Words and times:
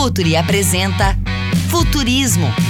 Futuri 0.00 0.34
apresenta 0.34 1.14
Futurismo. 1.68 2.69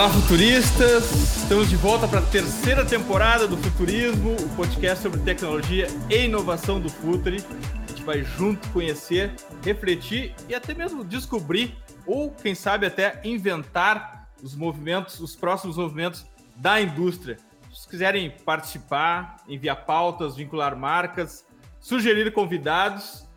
Olá, 0.00 0.08
futuristas! 0.08 1.12
Estamos 1.42 1.68
de 1.68 1.76
volta 1.76 2.08
para 2.08 2.20
a 2.20 2.22
terceira 2.22 2.86
temporada 2.86 3.46
do 3.46 3.58
Futurismo, 3.58 4.32
o 4.32 4.48
podcast 4.56 5.02
sobre 5.02 5.20
tecnologia 5.20 5.88
e 6.08 6.24
inovação 6.24 6.80
do 6.80 6.88
Futuri. 6.88 7.44
A 7.84 7.86
gente 7.86 8.02
vai 8.02 8.24
junto 8.24 8.66
conhecer, 8.70 9.30
refletir 9.62 10.34
e 10.48 10.54
até 10.54 10.72
mesmo 10.72 11.04
descobrir, 11.04 11.76
ou 12.06 12.30
quem 12.30 12.54
sabe 12.54 12.86
até 12.86 13.20
inventar 13.24 14.30
os 14.42 14.56
movimentos, 14.56 15.20
os 15.20 15.36
próximos 15.36 15.76
movimentos 15.76 16.24
da 16.56 16.80
indústria. 16.80 17.36
Se 17.70 17.86
quiserem 17.86 18.30
participar, 18.30 19.36
enviar 19.46 19.84
pautas, 19.84 20.34
vincular 20.34 20.74
marcas, 20.74 21.44
sugerir 21.78 22.32
convidados, 22.32 23.28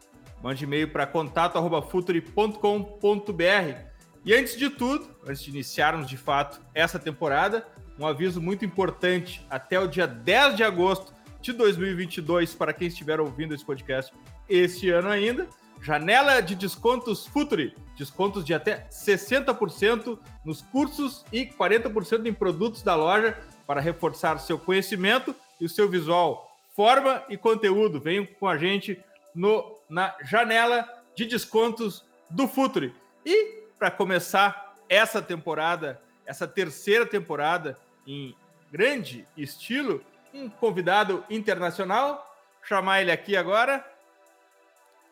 mande 0.42 0.64
e-mail 0.64 0.88
para 0.88 1.06
contato.futuri.com.br. 1.06 3.93
E 4.26 4.34
antes 4.34 4.56
de 4.58 4.70
tudo, 4.70 5.08
antes 5.28 5.44
de 5.44 5.50
iniciarmos 5.50 6.08
de 6.08 6.18
fato 6.18 6.62
essa 6.74 6.98
temporada, 6.98 7.68
um 8.00 8.08
aviso 8.08 8.42
muito 8.42 8.64
importante: 8.64 9.46
até 9.50 9.80
o 9.80 9.88
dia 9.88 10.08
10 10.08 10.56
de 10.56 10.64
agosto 10.64 11.14
de 11.42 11.52
2022, 11.52 12.56
para 12.56 12.74
quem 12.74 12.88
estiver 12.88 13.20
ouvindo 13.20 13.54
esse 13.54 13.66
podcast 13.66 14.14
este 14.48 14.90
ano 14.90 15.10
ainda, 15.10 15.48
janela 15.82 16.42
de 16.42 16.56
descontos 16.56 17.28
Futuri, 17.28 17.76
descontos 17.98 18.46
de 18.46 18.54
até 18.54 18.88
60% 18.90 20.18
nos 20.46 20.62
cursos 20.62 21.26
e 21.32 21.46
40% 21.46 22.26
em 22.26 22.34
produtos 22.34 22.82
da 22.82 22.96
loja 22.96 23.38
para 23.68 23.82
reforçar 23.82 24.38
seu 24.40 24.58
conhecimento 24.58 25.36
e 25.60 25.66
o 25.66 25.70
seu 25.70 25.90
visual, 25.90 26.50
forma 26.74 27.24
e 27.30 27.38
conteúdo. 27.38 28.00
Venham 28.00 28.26
com 28.26 28.48
a 28.48 28.58
gente 28.58 29.02
no, 29.36 29.78
na 29.90 30.16
janela 30.24 30.88
de 31.16 31.26
descontos 31.26 32.06
do 32.30 32.48
Futuri. 32.48 32.94
E 33.26 33.63
para 33.84 33.92
começar 33.92 34.76
essa 34.88 35.22
temporada, 35.22 36.00
essa 36.26 36.48
terceira 36.48 37.06
temporada 37.06 37.78
em 38.08 38.34
grande 38.72 39.28
estilo, 39.36 40.02
um 40.34 40.48
convidado 40.48 41.22
internacional. 41.30 42.34
Chamar 42.64 43.02
ele 43.02 43.12
aqui 43.12 43.36
agora. 43.36 43.86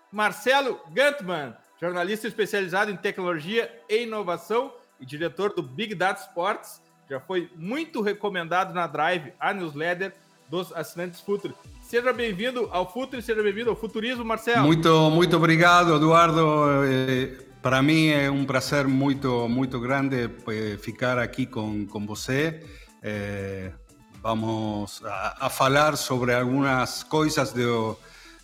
Marcelo 0.09 0.79
Gantman, 0.93 1.53
jornalista 1.81 2.29
especializado 2.29 2.89
em 2.89 2.95
tecnologia 2.95 3.69
e 3.89 4.03
inovação 4.03 4.73
e 5.01 5.05
diretor 5.05 5.53
do 5.53 5.61
Big 5.61 5.93
Data 5.93 6.21
Sports. 6.21 6.81
Já 7.09 7.19
foi 7.19 7.51
muito 7.57 7.99
recomendado 7.99 8.73
na 8.73 8.87
Drive, 8.87 9.33
a 9.37 9.53
newsletter 9.53 10.13
dos 10.47 10.71
assinantes 10.71 11.19
Futuri. 11.19 11.53
Seja 11.81 12.13
bem-vindo 12.13 12.69
ao 12.71 12.89
Futuri, 12.89 13.21
seja 13.21 13.43
bem-vindo 13.43 13.69
ao 13.69 13.75
Futurismo, 13.75 14.23
Marcelo. 14.23 14.65
Muito, 14.65 15.09
muito 15.09 15.35
obrigado, 15.35 15.93
Eduardo. 15.93 17.50
Para 17.61 17.79
mim 17.83 18.07
é 18.07 18.29
um 18.31 18.43
prazer 18.43 18.87
muito, 18.87 19.47
muito 19.47 19.79
grande 19.79 20.23
eh, 20.47 20.77
ficar 20.77 21.19
aqui 21.19 21.45
com, 21.45 21.85
com 21.85 22.07
você. 22.07 22.59
Eh, 23.03 23.71
vamos 24.19 24.99
a, 25.05 25.47
falar 25.47 25.95
sobre 25.95 26.33
algumas 26.33 27.03
coisas 27.03 27.53
de 27.53 27.61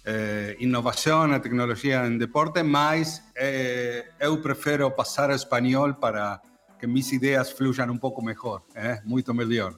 eh, 0.05 0.55
inovação 0.59 1.33
e 1.33 1.39
tecnologia 1.39 2.05
em 2.05 2.19
deporte, 2.19 2.61
mas 2.61 3.23
eu 4.19 4.39
prefiro 4.39 4.91
passar 4.91 5.31
ao 5.31 5.35
espanhol 5.35 5.95
para 5.95 6.39
que 6.79 6.85
minhas 6.85 7.11
ideias 7.11 7.49
flujam 7.49 7.89
um 7.89 7.97
pouco 7.97 8.23
melhor, 8.23 8.61
muito 9.03 9.33
melhor. 9.33 9.73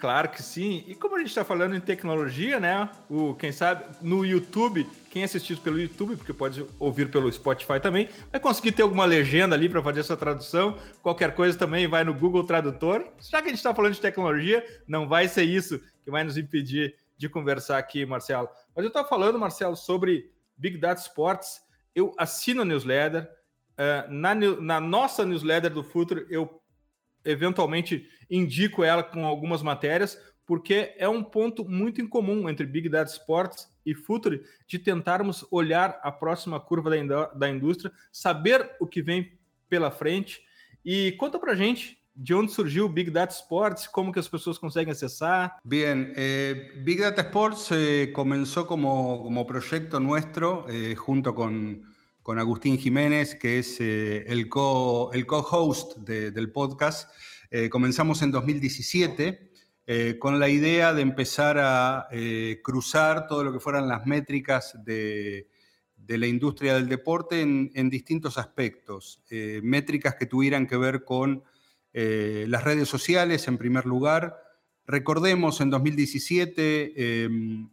Claro 0.00 0.30
que 0.30 0.42
sim. 0.42 0.82
E 0.86 0.94
como 0.94 1.16
a 1.16 1.18
gente 1.18 1.28
está 1.28 1.44
falando 1.44 1.76
em 1.76 1.80
tecnologia, 1.80 2.58
né? 2.58 2.88
O, 3.10 3.34
quem 3.34 3.52
sabe, 3.52 3.84
no 4.00 4.24
YouTube, 4.24 4.88
quem 5.10 5.22
assistir 5.22 5.58
pelo 5.58 5.78
YouTube, 5.78 6.16
porque 6.16 6.32
pode 6.32 6.64
ouvir 6.78 7.10
pelo 7.10 7.30
Spotify 7.30 7.78
também, 7.78 8.08
vai 8.32 8.40
conseguir 8.40 8.72
ter 8.72 8.80
alguma 8.80 9.04
legenda 9.04 9.54
ali 9.54 9.68
para 9.68 9.82
fazer 9.82 10.00
essa 10.00 10.16
tradução. 10.16 10.78
Qualquer 11.02 11.34
coisa 11.34 11.58
também 11.58 11.86
vai 11.86 12.02
no 12.02 12.14
Google 12.14 12.44
Tradutor. 12.44 13.06
Já 13.20 13.42
que 13.42 13.48
a 13.48 13.50
gente 13.50 13.58
está 13.58 13.74
falando 13.74 13.92
de 13.92 14.00
tecnologia, 14.00 14.64
não 14.88 15.06
vai 15.06 15.28
ser 15.28 15.42
isso 15.44 15.78
que 16.02 16.10
vai 16.10 16.24
nos 16.24 16.38
impedir 16.38 16.94
de 17.18 17.28
conversar 17.28 17.76
aqui, 17.76 18.06
Marcelo. 18.06 18.48
Mas 18.74 18.82
eu 18.82 18.88
estava 18.88 19.06
falando, 19.06 19.38
Marcelo, 19.38 19.76
sobre 19.76 20.32
Big 20.56 20.78
Data 20.78 21.02
Sports. 21.02 21.60
Eu 21.94 22.14
assino 22.16 22.62
a 22.62 22.64
newsletter. 22.64 23.30
Uh, 23.72 24.10
na, 24.10 24.34
na 24.34 24.80
nossa 24.80 25.26
newsletter 25.26 25.70
do 25.70 25.84
Futuro, 25.84 26.26
eu 26.30 26.59
eventualmente 27.24 28.08
indico 28.30 28.84
ela 28.84 29.02
com 29.02 29.26
algumas 29.26 29.62
matérias, 29.62 30.18
porque 30.46 30.94
é 30.98 31.08
um 31.08 31.22
ponto 31.22 31.64
muito 31.64 32.00
incomum 32.00 32.48
entre 32.48 32.66
Big 32.66 32.88
Data 32.88 33.10
Sports 33.10 33.68
e 33.86 33.94
Futuri 33.94 34.42
de 34.66 34.78
tentarmos 34.78 35.46
olhar 35.50 36.00
a 36.02 36.10
próxima 36.10 36.58
curva 36.58 36.90
da, 37.04 37.26
da 37.26 37.48
indústria, 37.48 37.92
saber 38.10 38.70
o 38.80 38.86
que 38.86 39.02
vem 39.02 39.38
pela 39.68 39.90
frente. 39.90 40.42
E 40.84 41.12
conta 41.12 41.38
pra 41.38 41.54
gente 41.54 42.00
de 42.14 42.34
onde 42.34 42.52
surgiu 42.52 42.86
o 42.86 42.88
Big 42.88 43.10
Data 43.10 43.32
Sports, 43.32 43.86
como 43.86 44.12
que 44.12 44.18
as 44.18 44.28
pessoas 44.28 44.58
conseguem 44.58 44.92
acessar. 44.92 45.56
Bien, 45.64 46.12
eh, 46.16 46.72
Big 46.84 47.00
Data 47.00 47.22
Sports 47.22 47.70
eh, 47.72 48.12
como, 48.12 49.22
como 49.22 49.46
proyecto 49.46 50.00
nuestro 50.00 50.66
eh, 50.68 50.94
junto 50.96 51.32
con, 51.32 51.82
con 52.30 52.38
Agustín 52.38 52.78
Jiménez, 52.78 53.34
que 53.34 53.58
es 53.58 53.80
eh, 53.80 54.24
el 54.28 54.48
co-host 54.48 55.16
el 55.16 55.26
co 55.26 55.74
de, 55.96 56.30
del 56.30 56.52
podcast. 56.52 57.10
Eh, 57.50 57.68
comenzamos 57.68 58.22
en 58.22 58.30
2017 58.30 59.50
eh, 59.84 60.16
con 60.16 60.38
la 60.38 60.48
idea 60.48 60.94
de 60.94 61.02
empezar 61.02 61.58
a 61.58 62.06
cruzar 62.62 63.26
todo 63.26 63.42
lo 63.42 63.52
que 63.52 63.58
fueran 63.58 63.88
las 63.88 64.06
métricas 64.06 64.78
de, 64.84 65.48
la 66.06 66.28
industria 66.28 66.74
del 66.74 66.88
deporte 66.88 67.40
en, 67.40 67.72
en 67.74 67.90
distintos 67.90 68.38
aspectos. 68.38 69.24
métricas 69.64 70.14
que 70.14 70.26
tuvieran 70.26 70.68
que 70.68 70.76
ver 70.76 71.04
con 71.04 71.42
las 71.92 72.62
redes 72.62 72.88
sociales, 72.88 73.48
en 73.48 73.58
primer 73.58 73.86
lugar. 73.86 74.36
Recordemos, 74.86 75.60
en 75.60 75.70
2017 75.70 77.24
em, 77.24 77.68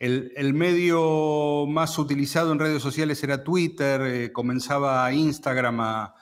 el, 0.00 0.54
medio 0.54 1.66
más 1.68 1.98
utilizado 1.98 2.50
en 2.52 2.58
redes 2.58 2.82
sociales 2.82 3.22
era 3.22 3.44
Twitter, 3.44 4.32
comenzaba 4.32 5.12
Instagram 5.12 5.80
a, 5.80 6.14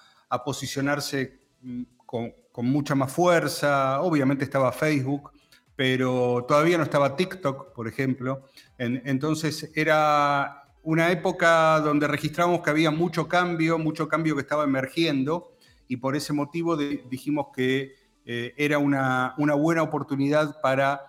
posicionarse 0.44 1.40
mm, 1.62 1.82
con, 2.04 2.34
mucha 2.56 2.94
más 2.94 3.12
fuerza. 3.12 4.02
Obviamente 4.02 4.44
estaba 4.44 4.72
Facebook, 4.72 5.30
pero 5.76 6.44
todavía 6.46 6.76
no 6.76 6.84
estaba 6.84 7.16
TikTok, 7.16 7.72
por 7.72 7.88
ejemplo. 7.88 8.48
En, 8.76 9.00
entonces 9.06 9.70
era 9.74 10.64
una 10.82 11.10
época 11.10 11.80
donde 11.80 12.08
registramos 12.08 12.62
que 12.62 12.70
había 12.70 12.90
mucho 12.90 13.28
cambio, 13.28 13.78
mucho 13.78 14.08
cambio 14.08 14.34
que 14.34 14.42
estaba 14.42 14.64
emergiendo 14.64 15.52
y 15.88 15.96
por 15.96 16.14
ese 16.14 16.32
motivo 16.32 16.76
dijimos 16.76 17.46
que 17.54 17.94
eh, 18.24 18.54
era 18.56 18.78
una, 18.78 19.34
buena 19.36 19.82
oportunidad 19.82 20.60
para 20.60 21.00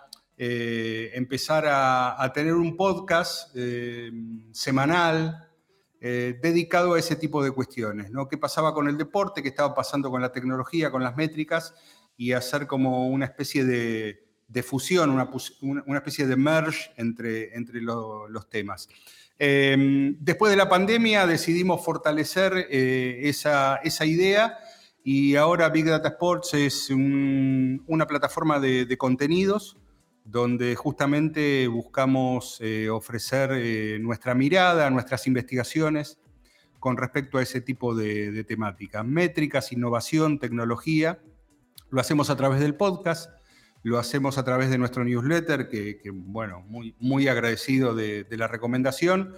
eh, 0.42 1.10
empezar 1.12 1.66
a, 1.66 2.22
a, 2.22 2.32
tener 2.32 2.54
un 2.54 2.74
podcast 2.74 3.54
eh, 3.54 4.10
semanal 4.52 5.50
eh, 6.00 6.38
dedicado 6.40 6.94
a 6.94 6.98
ese 6.98 7.14
tipo 7.14 7.44
de 7.44 7.50
cuestiones, 7.50 8.10
¿no? 8.10 8.26
¿Qué 8.26 8.38
pasaba 8.38 8.72
con 8.72 8.88
el 8.88 8.96
deporte? 8.96 9.42
¿Qué 9.42 9.50
estaba 9.50 9.74
pasando 9.74 10.10
con 10.10 10.22
la 10.22 10.32
tecnología, 10.32 10.90
con 10.90 11.02
las 11.02 11.14
métricas? 11.14 11.74
Y 12.16 12.32
hacer 12.32 12.66
como 12.66 13.08
una 13.08 13.26
especie 13.26 13.66
de, 13.66 14.24
de 14.48 14.62
fusión, 14.62 15.10
una, 15.10 15.28
una, 15.60 15.98
especie 15.98 16.26
de 16.26 16.36
merge 16.36 16.90
entre, 16.96 17.54
entre 17.54 17.82
lo, 17.82 18.26
los 18.26 18.48
temas. 18.48 18.88
Eh, 19.38 20.14
después 20.20 20.50
de 20.50 20.56
la 20.56 20.70
pandemia 20.70 21.26
decidimos 21.26 21.84
fortalecer 21.84 22.66
eh, 22.70 23.20
esa, 23.24 23.76
esa, 23.84 24.06
idea 24.06 24.56
y 25.04 25.36
ahora 25.36 25.68
Big 25.68 25.84
Data 25.84 26.08
Sports 26.08 26.54
es 26.54 26.88
un, 26.88 27.84
una 27.86 28.06
plataforma 28.06 28.58
de, 28.58 28.86
de 28.86 28.96
contenidos 28.96 29.76
donde 30.24 30.76
justamente 30.76 31.66
buscamos 31.68 32.58
eh, 32.60 32.88
ofrecer 32.88 33.50
eh, 33.54 33.98
nuestra 34.00 34.34
mirada, 34.34 34.90
nuestras 34.90 35.26
investigaciones 35.26 36.18
con 36.78 36.96
respecto 36.96 37.38
a 37.38 37.42
ese 37.42 37.60
tipo 37.60 37.94
de, 37.94 38.30
de 38.30 38.44
temáticas. 38.44 39.04
Métricas, 39.04 39.72
innovación, 39.72 40.38
tecnología. 40.38 41.20
Lo 41.90 42.00
hacemos 42.00 42.30
a 42.30 42.36
través 42.36 42.60
del 42.60 42.74
podcast, 42.74 43.30
lo 43.82 43.98
hacemos 43.98 44.38
a 44.38 44.44
través 44.44 44.70
de 44.70 44.78
nuestro 44.78 45.04
newsletter, 45.04 45.68
que, 45.68 46.00
bueno, 46.12 46.62
muy, 46.68 46.94
muy 47.00 47.28
agradecido 47.28 47.94
de, 47.94 48.24
de, 48.24 48.36
la 48.36 48.46
recomendación, 48.46 49.34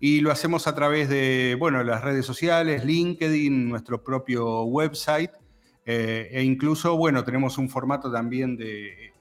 y 0.00 0.20
lo 0.20 0.30
hacemos 0.30 0.66
a 0.66 0.74
través 0.74 1.08
de, 1.08 1.56
bueno, 1.58 1.82
las 1.82 2.02
redes 2.02 2.26
sociales, 2.26 2.84
LinkedIn, 2.84 3.68
nuestro 3.68 4.02
propio 4.02 4.64
website, 4.64 5.30
Eh, 5.86 6.30
e 6.32 6.42
incluso, 6.42 6.96
bueno, 6.96 7.24
tenemos 7.24 7.58
un 7.58 7.68
formato 7.68 8.10
también 8.10 8.56
de, 8.56 9.12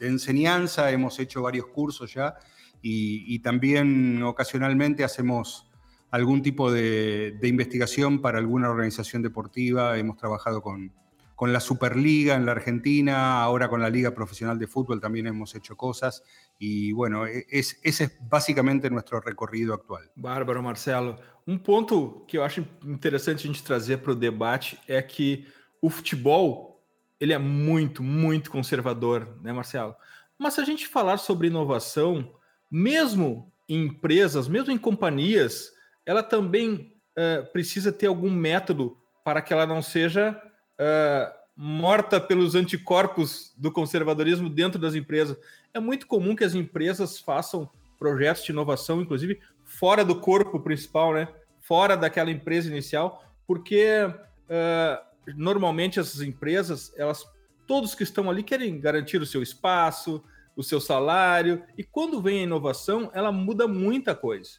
enseñanza, 0.00 0.90
hemos 0.90 1.18
hecho 1.18 1.42
varios 1.42 1.66
cursos 1.66 2.12
ya 2.12 2.36
y, 2.82 3.38
también 3.40 4.22
ocasionalmente 4.22 5.04
hacemos 5.04 5.66
algún 6.10 6.42
tipo 6.42 6.70
de, 6.70 7.38
investigación 7.42 8.20
para 8.20 8.38
alguna 8.38 8.70
organización 8.70 9.22
deportiva. 9.22 9.98
Hemos 9.98 10.16
trabajado 10.16 10.62
con, 10.62 10.92
con 11.34 11.52
la 11.52 11.60
Superliga 11.60 12.34
en 12.34 12.46
la 12.46 12.52
Argentina, 12.52 13.42
ahora 13.42 13.68
con 13.68 13.80
la 13.80 13.90
Liga 13.90 14.12
Profesional 14.12 14.58
de 14.58 14.66
Fútbol 14.66 15.00
también 15.00 15.26
hemos 15.26 15.54
hecho 15.54 15.76
cosas 15.76 16.22
y 16.58 16.92
bueno, 16.92 17.26
e, 17.26 17.46
es, 17.48 17.78
ese 17.82 18.04
es 18.04 18.18
básicamente 18.28 18.90
nuestro 18.90 19.20
recorrido 19.20 19.74
actual. 19.74 20.10
Bárbaro, 20.16 20.62
Marcelo. 20.62 21.16
Um 21.46 21.56
ponto 21.56 22.26
que 22.26 22.36
eu 22.36 22.44
acho 22.44 22.66
interessante 22.84 23.44
a 23.44 23.46
gente 23.46 23.62
trazer 23.62 23.98
para 23.98 24.12
o 24.12 24.14
debate 24.14 24.78
é 24.86 25.00
que 25.00 25.46
o 25.80 25.88
futebol 25.88 26.77
ele 27.20 27.32
é 27.32 27.38
muito, 27.38 28.02
muito 28.02 28.50
conservador, 28.50 29.38
né, 29.42 29.52
Marcelo? 29.52 29.94
Mas 30.38 30.54
se 30.54 30.60
a 30.60 30.64
gente 30.64 30.86
falar 30.86 31.16
sobre 31.16 31.48
inovação, 31.48 32.32
mesmo 32.70 33.52
em 33.68 33.86
empresas, 33.86 34.48
mesmo 34.48 34.72
em 34.72 34.78
companhias, 34.78 35.72
ela 36.06 36.22
também 36.22 36.94
uh, 37.18 37.50
precisa 37.52 37.92
ter 37.92 38.06
algum 38.06 38.30
método 38.30 38.96
para 39.24 39.42
que 39.42 39.52
ela 39.52 39.66
não 39.66 39.82
seja 39.82 40.40
uh, 40.80 41.38
morta 41.54 42.20
pelos 42.20 42.54
anticorpos 42.54 43.52
do 43.56 43.72
conservadorismo 43.72 44.48
dentro 44.48 44.80
das 44.80 44.94
empresas. 44.94 45.36
É 45.74 45.80
muito 45.80 46.06
comum 46.06 46.36
que 46.36 46.44
as 46.44 46.54
empresas 46.54 47.18
façam 47.18 47.68
projetos 47.98 48.44
de 48.44 48.52
inovação, 48.52 49.02
inclusive 49.02 49.40
fora 49.64 50.04
do 50.04 50.20
corpo 50.20 50.60
principal, 50.60 51.12
né? 51.12 51.28
Fora 51.60 51.96
daquela 51.96 52.30
empresa 52.30 52.70
inicial, 52.70 53.22
porque 53.46 54.04
uh, 54.06 55.07
normalmente 55.36 55.98
essas 55.98 56.20
empresas, 56.20 56.92
elas, 56.96 57.24
todos 57.66 57.94
que 57.94 58.02
estão 58.02 58.30
ali 58.30 58.42
querem 58.42 58.80
garantir 58.80 59.20
o 59.20 59.26
seu 59.26 59.42
espaço, 59.42 60.22
o 60.56 60.62
seu 60.62 60.80
salário, 60.80 61.62
e 61.76 61.84
quando 61.84 62.20
vem 62.20 62.40
a 62.40 62.42
inovação, 62.42 63.10
ela 63.14 63.30
muda 63.30 63.68
muita 63.68 64.14
coisa. 64.14 64.58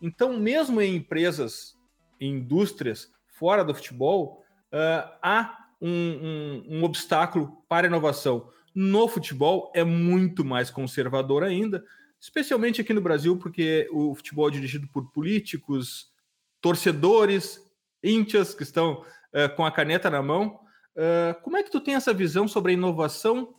Então, 0.00 0.38
mesmo 0.38 0.80
em 0.80 0.96
empresas, 0.96 1.74
em 2.20 2.34
indústrias 2.34 3.10
fora 3.26 3.64
do 3.64 3.74
futebol, 3.74 4.44
uh, 4.72 5.10
há 5.22 5.56
um, 5.80 5.88
um, 5.88 6.78
um 6.78 6.84
obstáculo 6.84 7.62
para 7.68 7.86
a 7.86 7.88
inovação. 7.90 8.50
No 8.74 9.08
futebol 9.08 9.72
é 9.74 9.82
muito 9.82 10.44
mais 10.44 10.70
conservador 10.70 11.42
ainda, 11.42 11.84
especialmente 12.20 12.80
aqui 12.80 12.92
no 12.92 13.00
Brasil, 13.00 13.36
porque 13.36 13.88
o 13.92 14.14
futebol 14.14 14.48
é 14.48 14.52
dirigido 14.52 14.88
por 14.88 15.10
políticos, 15.12 16.12
torcedores, 16.60 17.60
íntias 18.02 18.54
que 18.54 18.62
estão 18.62 19.04
uh, 19.34 19.54
com 19.56 19.64
a 19.64 19.70
caneta 19.70 20.10
na 20.10 20.22
mão. 20.22 20.60
Uh, 20.96 21.40
como 21.42 21.56
é 21.56 21.62
que 21.62 21.70
tu 21.70 21.80
tem 21.80 21.94
essa 21.94 22.12
visão 22.12 22.48
sobre 22.48 22.72
a 22.72 22.74
inovação 22.74 23.54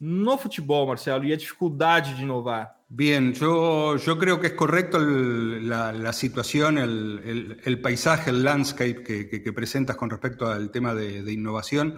no 0.00 0.38
futebol, 0.38 0.86
Marcelo, 0.86 1.24
y 1.24 1.30
la 1.30 1.36
dificultad 1.36 2.02
de 2.02 2.22
innovar? 2.22 2.80
Bien, 2.92 3.32
yo, 3.34 3.96
yo 3.98 4.18
creo 4.18 4.40
que 4.40 4.48
es 4.48 4.52
correcto 4.54 4.98
la, 4.98 6.12
situación, 6.12 6.76
el, 6.76 7.80
paisaje, 7.80 8.30
el 8.30 8.42
landscape 8.42 9.04
que, 9.04 9.52
presentas 9.52 9.94
con 9.94 10.10
respecto 10.10 10.48
al 10.48 10.72
tema 10.72 10.92
de, 10.92 11.32
innovación. 11.32 11.94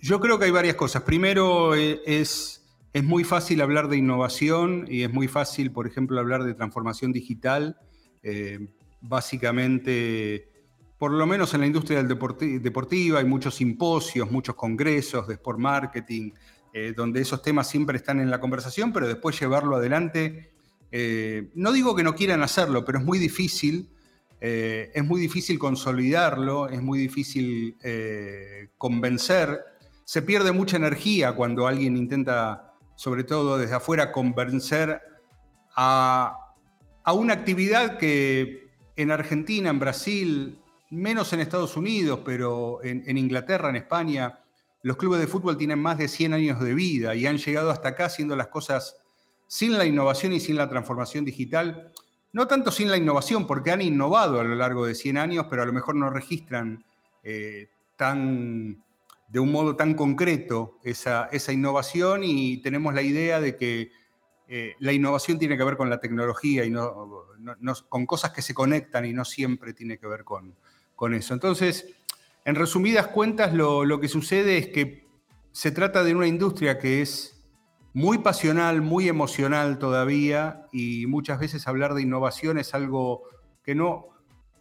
Yo 0.00 0.20
creo 0.20 0.38
que 0.38 0.44
hay 0.44 0.52
varias 0.52 0.76
cosas. 0.76 1.02
Primero, 1.02 1.74
eh, 1.74 2.00
es, 2.06 2.64
es 2.92 3.02
muy 3.02 3.24
fácil 3.24 3.60
hablar 3.60 3.88
de 3.88 3.96
innovación 3.96 4.86
y 4.88 5.02
es 5.02 5.12
muy 5.12 5.26
fácil, 5.26 5.72
por 5.72 5.88
ejemplo, 5.88 6.20
hablar 6.20 6.44
de 6.44 6.54
transformación 6.54 7.12
digital. 7.12 7.76
Eh, 8.22 8.68
básicamente, 9.00 10.48
por 10.98 11.12
lo 11.12 11.26
menos 11.26 11.54
en 11.54 11.60
la 11.60 11.66
industria 11.66 12.02
del 12.02 12.08
deportiva, 12.62 13.20
hay 13.20 13.24
muchos 13.24 13.54
simposios, 13.54 14.30
muchos 14.30 14.56
congresos 14.56 15.28
de 15.28 15.34
sport 15.34 15.58
marketing, 15.58 16.32
eh, 16.72 16.92
donde 16.94 17.20
esos 17.20 17.40
temas 17.40 17.68
siempre 17.68 17.96
están 17.96 18.20
en 18.20 18.30
la 18.30 18.40
conversación, 18.40 18.92
pero 18.92 19.06
después 19.06 19.38
llevarlo 19.40 19.76
adelante, 19.76 20.50
eh, 20.90 21.50
no 21.54 21.72
digo 21.72 21.94
que 21.94 22.02
no 22.02 22.14
quieran 22.14 22.42
hacerlo, 22.42 22.84
pero 22.84 22.98
es 22.98 23.04
muy 23.04 23.18
difícil, 23.18 23.88
eh, 24.40 24.90
es 24.94 25.04
muy 25.04 25.20
difícil 25.20 25.58
consolidarlo, 25.58 26.68
es 26.68 26.82
muy 26.82 26.98
difícil 26.98 27.76
convencer, 28.76 29.58
se 30.04 30.22
pierde 30.22 30.52
mucha 30.52 30.76
energía 30.76 31.32
cuando 31.32 31.66
alguien 31.66 31.96
intenta, 31.96 32.74
sobre 32.96 33.24
todo 33.24 33.58
desde 33.58 33.74
afuera, 33.74 34.10
convencer 34.10 35.00
a, 35.76 36.54
una 37.14 37.34
actividad 37.34 37.98
que 37.98 38.68
en 38.96 39.10
Argentina, 39.10 39.70
en 39.70 39.78
Brasil, 39.78 40.58
menos 40.90 41.32
en 41.32 41.40
Estados 41.40 41.76
Unidos, 41.76 42.20
pero 42.24 42.80
en 42.82 43.18
Inglaterra, 43.18 43.68
en 43.68 43.76
España, 43.76 44.40
los 44.82 44.96
clubes 44.96 45.20
de 45.20 45.26
fútbol 45.26 45.56
tienen 45.56 45.80
más 45.80 45.98
de 45.98 46.08
100 46.08 46.34
años 46.34 46.60
de 46.60 46.74
vida 46.74 47.14
y 47.14 47.26
han 47.26 47.38
llegado 47.38 47.70
hasta 47.70 47.90
acá 47.90 48.06
haciendo 48.06 48.36
las 48.36 48.48
cosas 48.48 48.96
sin 49.46 49.76
la 49.76 49.84
innovación 49.84 50.32
y 50.32 50.40
sin 50.40 50.56
la 50.56 50.68
transformación 50.68 51.24
digital. 51.24 51.92
No 52.32 52.46
tanto 52.46 52.70
sin 52.70 52.90
la 52.90 52.96
innovación, 52.96 53.46
porque 53.46 53.70
han 53.72 53.82
innovado 53.82 54.40
a 54.40 54.44
lo 54.44 54.54
largo 54.54 54.86
de 54.86 54.94
100 54.94 55.16
años, 55.16 55.46
pero 55.50 55.62
a 55.62 55.66
lo 55.66 55.72
mejor 55.72 55.96
no 55.96 56.10
registran 56.10 56.84
eh, 57.24 57.68
tan, 57.96 58.84
de 59.28 59.40
un 59.40 59.50
modo 59.50 59.74
tan 59.74 59.94
concreto 59.94 60.78
esa, 60.84 61.28
innovación 61.50 62.22
y 62.22 62.58
tenemos 62.58 62.94
la 62.94 63.02
idea 63.02 63.40
de 63.40 63.56
que 63.56 63.90
eh, 64.46 64.74
la 64.78 64.92
innovación 64.92 65.38
tiene 65.38 65.56
que 65.56 65.64
ver 65.64 65.76
con 65.76 65.90
la 65.90 65.98
tecnología 65.98 66.64
y 66.64 66.70
no, 66.70 67.26
con 67.88 68.06
cosas 68.06 68.30
que 68.30 68.42
se 68.42 68.54
conectan 68.54 69.06
y 69.06 69.12
no 69.12 69.24
siempre 69.24 69.72
tiene 69.72 69.98
que 69.98 70.06
ver 70.06 70.24
con, 70.24 70.54
con 70.98 71.14
eso. 71.14 71.32
Entonces, 71.32 71.94
en 72.44 72.56
resumidas 72.56 73.06
cuentas, 73.06 73.54
lo, 73.54 74.00
que 74.00 74.08
sucede 74.08 74.58
es 74.58 74.66
que 74.66 75.06
se 75.52 75.70
trata 75.70 76.02
de 76.02 76.12
una 76.12 76.26
industria 76.26 76.80
que 76.80 77.00
es 77.00 77.40
muy 77.94 78.18
pasional, 78.18 78.82
muy 78.82 79.08
emocional 79.08 79.78
todavía, 79.78 80.66
y 80.72 81.06
muchas 81.06 81.38
veces 81.38 81.68
hablar 81.68 81.94
de 81.94 82.02
innovación 82.02 82.58
es 82.58 82.74
algo 82.74 83.22
que 83.62 83.76
no, 83.76 84.08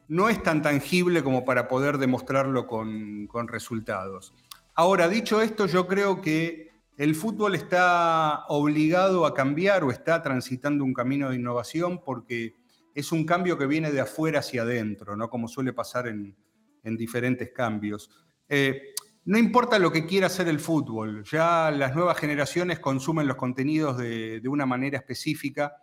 no 0.07 0.29
es 0.29 0.43
tan 0.43 0.61
tangible 0.61 1.23
como 1.23 1.43
para 1.43 1.67
poder 1.67 1.97
demostrarlo 1.97 2.67
con, 2.67 3.25
con 3.25 3.47
resultados. 3.47 4.31
Ahora, 4.75 5.09
dicho 5.09 5.41
esto, 5.41 5.65
yo 5.65 5.87
creo 5.87 6.21
que 6.21 6.69
el 6.97 7.15
fútbol 7.15 7.55
está 7.55 8.45
obligado 8.47 9.25
a 9.25 9.33
cambiar 9.33 9.83
o 9.83 9.89
está 9.89 10.21
transitando 10.21 10.83
un 10.83 10.93
camino 10.93 11.31
de 11.31 11.37
innovación 11.37 11.99
porque 12.05 12.53
es 12.97 13.11
un 13.11 13.25
cambio 13.25 13.59
que 13.59 13.67
viene 13.67 13.91
de 13.91 14.01
afuera 14.01 14.39
hacia 14.39 14.63
adentro, 14.63 15.15
¿no? 15.15 15.29
Como 15.29 15.47
suele 15.47 15.71
pasar 15.71 16.07
en, 16.07 16.35
en 16.81 16.97
diferentes 16.97 17.51
cambios. 17.51 18.09
Eh, 18.49 18.95
no 19.25 19.37
importa 19.37 19.77
lo 19.77 19.91
que 19.91 20.07
quiera 20.07 20.27
hacer 20.27 20.47
el 20.47 20.59
fútbol, 20.59 21.23
ya 21.25 21.69
las 21.69 21.93
nuevas 21.93 22.17
generaciones 22.17 22.79
consumen 22.79 23.27
los 23.27 23.35
contenidos 23.35 23.97
de, 23.97 24.41
una 24.47 24.65
manera 24.65 24.97
específica. 24.97 25.75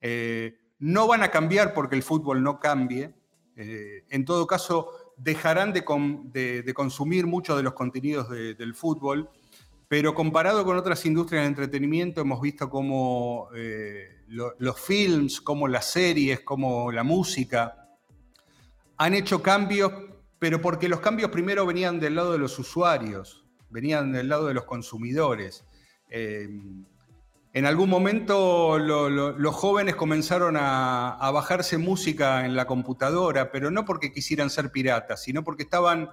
Eh, 0.00 0.54
no 0.78 1.08
van 1.08 1.22
a 1.22 1.30
cambiar 1.30 1.74
porque 1.74 1.96
el 1.96 2.02
fútbol 2.02 2.42
no 2.42 2.60
cambie. 2.60 3.14
Eh, 3.56 4.04
en 4.10 4.24
todo 4.24 4.46
caso, 4.46 5.14
dejarán 5.16 5.72
de, 5.72 6.72
consumir 6.72 7.26
muchos 7.26 7.56
de 7.56 7.62
los 7.62 7.72
contenidos 7.72 8.30
del 8.30 8.74
fútbol, 8.74 9.28
pero 9.88 10.14
comparado 10.14 10.64
con 10.64 10.76
otras 10.76 11.04
industrias 11.04 11.42
de 11.42 11.48
entretenimiento, 11.48 12.20
hemos 12.20 12.40
visto 12.40 12.70
cómo 12.70 13.48
los 14.30 14.80
films, 14.80 15.40
como 15.40 15.68
las 15.68 15.90
series, 15.90 16.40
como 16.40 16.92
la 16.92 17.02
música, 17.02 17.88
han 18.96 19.14
hecho 19.14 19.42
cambios 19.42 19.92
pero 20.40 20.60
porque 20.62 20.88
los 20.88 21.00
cambios 21.00 21.30
primero 21.30 21.66
venían 21.66 22.00
del 22.00 22.16
lado 22.16 22.32
de 22.32 22.38
los 22.38 22.58
usuarios, 22.58 23.44
venían 23.68 24.10
del 24.10 24.30
lado 24.30 24.46
de 24.46 24.54
los 24.54 24.64
consumidores. 24.64 25.64
Eh, 26.08 26.48
en 27.52 27.66
algún 27.66 27.90
momento 27.90 28.78
los 28.78 29.54
jóvenes 29.54 29.96
comenzaron 29.96 30.56
a, 30.56 31.10
a, 31.10 31.30
bajarse 31.30 31.76
música 31.76 32.46
en 32.46 32.56
la 32.56 32.66
computadora, 32.66 33.52
pero 33.52 33.70
no 33.70 33.84
porque 33.84 34.12
quisieran 34.12 34.48
ser 34.48 34.72
piratas, 34.72 35.22
sino 35.22 35.44
porque 35.44 35.64
estaban 35.64 36.08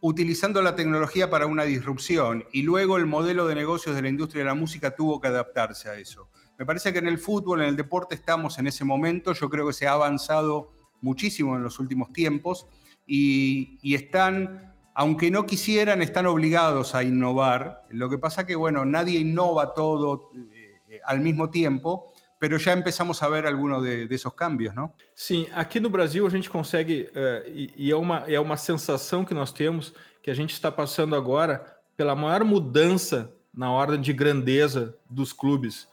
utilizando 0.00 0.60
la 0.60 0.76
tecnología 0.76 1.30
para 1.30 1.46
una 1.46 1.64
disrupción 1.64 2.44
y 2.52 2.62
luego 2.62 2.98
el 2.98 3.06
modelo 3.06 3.46
de 3.46 3.54
negocios 3.54 3.96
de 3.96 4.02
la 4.02 4.08
industria 4.08 4.42
de 4.42 4.48
la 4.48 4.54
música 4.54 4.94
tuvo 4.94 5.18
que 5.18 5.28
adaptarse 5.28 5.88
a 5.88 5.94
eso. 5.94 6.28
Me 6.60 6.66
parece 6.66 6.92
que 6.92 6.98
en 6.98 7.06
el 7.06 7.16
fútbol, 7.16 7.62
en 7.62 7.68
el 7.68 7.76
deporte 7.76 8.14
estamos 8.14 8.58
en 8.58 8.66
ese 8.66 8.84
momento, 8.84 9.32
yo 9.32 9.48
creo 9.48 9.66
que 9.66 9.72
se 9.72 9.86
ha 9.86 9.92
avanzado 9.92 10.72
muchísimo 11.00 11.56
en 11.56 11.62
los 11.62 11.78
últimos 11.78 12.12
tiempos 12.12 12.66
y, 13.06 13.78
están, 13.94 14.74
aunque 14.94 15.30
no 15.30 15.46
quisieran, 15.46 16.02
están 16.02 16.26
obligados 16.26 16.94
a 16.94 17.02
innovar. 17.02 17.86
Lo 17.88 18.10
que 18.10 18.18
pasa 18.18 18.44
que, 18.44 18.56
bueno, 18.56 18.84
nadie 18.84 19.20
innova 19.20 19.72
todo 19.72 20.32
eh, 20.34 21.00
al 21.06 21.20
mismo 21.20 21.48
tiempo, 21.48 22.12
pero 22.38 22.58
já 22.58 22.74
empezamos 22.74 23.22
a 23.22 23.30
ver 23.30 23.46
alguns 23.46 23.82
de, 23.82 24.06
desses 24.06 24.30
cambios, 24.34 24.74
não? 24.74 24.92
Sim, 25.14 25.46
aqui 25.54 25.80
no 25.80 25.88
Brasil 25.88 26.26
a 26.26 26.30
gente 26.30 26.50
consegue, 26.50 27.08
uh, 27.14 27.48
e, 27.48 27.72
e, 27.74 27.90
é, 27.90 27.96
uma, 27.96 28.24
é 28.28 28.38
uma 28.38 28.58
sensação 28.58 29.24
que 29.24 29.32
nós 29.32 29.50
temos, 29.50 29.94
que 30.22 30.30
a 30.30 30.34
gente 30.34 30.52
está 30.52 30.70
passando 30.70 31.16
agora 31.16 31.64
pela 31.96 32.14
maior 32.14 32.44
mudança 32.44 33.34
na 33.50 33.72
ordem 33.72 33.98
de 33.98 34.12
grandeza 34.12 34.94
dos 35.08 35.32
clubes. 35.32 35.88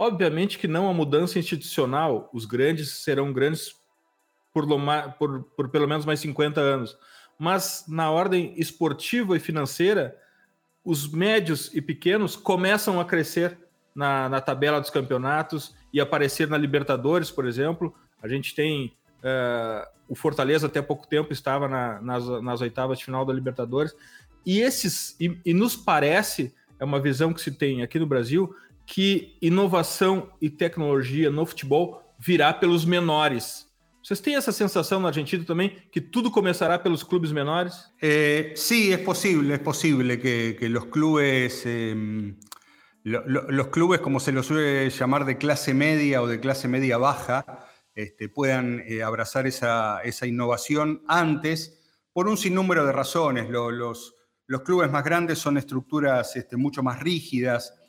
Obviamente 0.00 0.58
que 0.58 0.66
não 0.66 0.88
a 0.88 0.94
mudança 0.94 1.38
institucional, 1.38 2.30
os 2.32 2.46
grandes 2.46 2.88
serão 2.88 3.34
grandes 3.34 3.74
por, 4.50 4.66
por, 5.18 5.42
por 5.54 5.68
pelo 5.68 5.86
menos 5.86 6.06
mais 6.06 6.20
50 6.20 6.58
anos. 6.58 6.96
mas 7.38 7.84
na 7.86 8.10
ordem 8.10 8.54
esportiva 8.56 9.36
e 9.36 9.40
financeira, 9.40 10.16
os 10.82 11.06
médios 11.06 11.70
e 11.74 11.82
pequenos 11.82 12.34
começam 12.34 12.98
a 12.98 13.04
crescer 13.04 13.58
na, 13.94 14.26
na 14.30 14.40
tabela 14.40 14.80
dos 14.80 14.88
campeonatos 14.88 15.74
e 15.92 16.00
aparecer 16.00 16.48
na 16.48 16.56
Libertadores, 16.56 17.30
por 17.30 17.46
exemplo. 17.46 17.94
A 18.22 18.26
gente 18.26 18.54
tem 18.54 18.96
uh, 19.18 19.86
o 20.08 20.14
Fortaleza 20.14 20.66
até 20.66 20.80
pouco 20.80 21.06
tempo 21.06 21.30
estava 21.30 21.68
na, 21.68 22.00
nas, 22.00 22.26
nas 22.42 22.62
oitavas 22.62 23.00
de 23.00 23.04
final 23.04 23.26
da 23.26 23.34
Libertadores. 23.34 23.94
E 24.46 24.60
esses 24.60 25.14
e, 25.20 25.38
e 25.44 25.52
nos 25.52 25.76
parece, 25.76 26.54
é 26.78 26.86
uma 26.86 27.00
visão 27.00 27.34
que 27.34 27.40
se 27.42 27.52
tem 27.52 27.82
aqui 27.82 27.98
no 27.98 28.06
Brasil, 28.06 28.56
que 28.90 29.38
inovação 29.40 30.32
e 30.42 30.50
tecnologia 30.50 31.30
no 31.30 31.46
futebol 31.46 32.02
virá 32.18 32.52
pelos 32.52 32.84
menores. 32.84 33.68
¿Ustedes 34.02 34.20
tienen 34.20 34.40
esa 34.40 34.50
sensación 34.50 35.02
en 35.02 35.06
Argentina 35.06 35.44
también, 35.46 35.88
que 35.92 36.00
todo 36.00 36.32
comenzará 36.32 36.82
pelos 36.82 37.04
clubes 37.04 37.32
menores? 37.32 37.88
Eh, 38.02 38.52
sí, 38.56 38.92
es 38.92 38.98
posible, 38.98 39.54
es 39.54 39.60
posible 39.60 40.18
que, 40.18 40.68
los 40.68 40.86
clubes, 40.86 41.64
em, 41.66 42.36
los 43.04 43.68
clubes, 43.68 44.00
como 44.00 44.18
se 44.18 44.32
los 44.32 44.46
suele 44.46 44.90
llamar, 44.90 45.24
de 45.24 45.38
clase 45.38 45.72
media 45.72 46.20
o 46.20 46.26
de 46.26 46.40
clase 46.40 46.66
media 46.66 46.98
baja, 46.98 47.68
este, 47.94 48.28
puedan 48.28 48.82
eh, 48.88 49.04
abrazar 49.04 49.46
esa, 49.46 50.02
innovación 50.26 51.04
antes, 51.06 51.80
por 52.12 52.26
un 52.26 52.36
sinnúmero 52.36 52.84
de 52.84 52.90
razones. 52.90 53.48
Los, 53.48 54.16
los, 54.46 54.62
clubes 54.62 54.90
más 54.90 55.04
grandes 55.04 55.38
son 55.38 55.58
estructuras 55.58 56.34
este, 56.34 56.56
mucho 56.56 56.82
más 56.82 56.98
rígidas. 56.98 57.79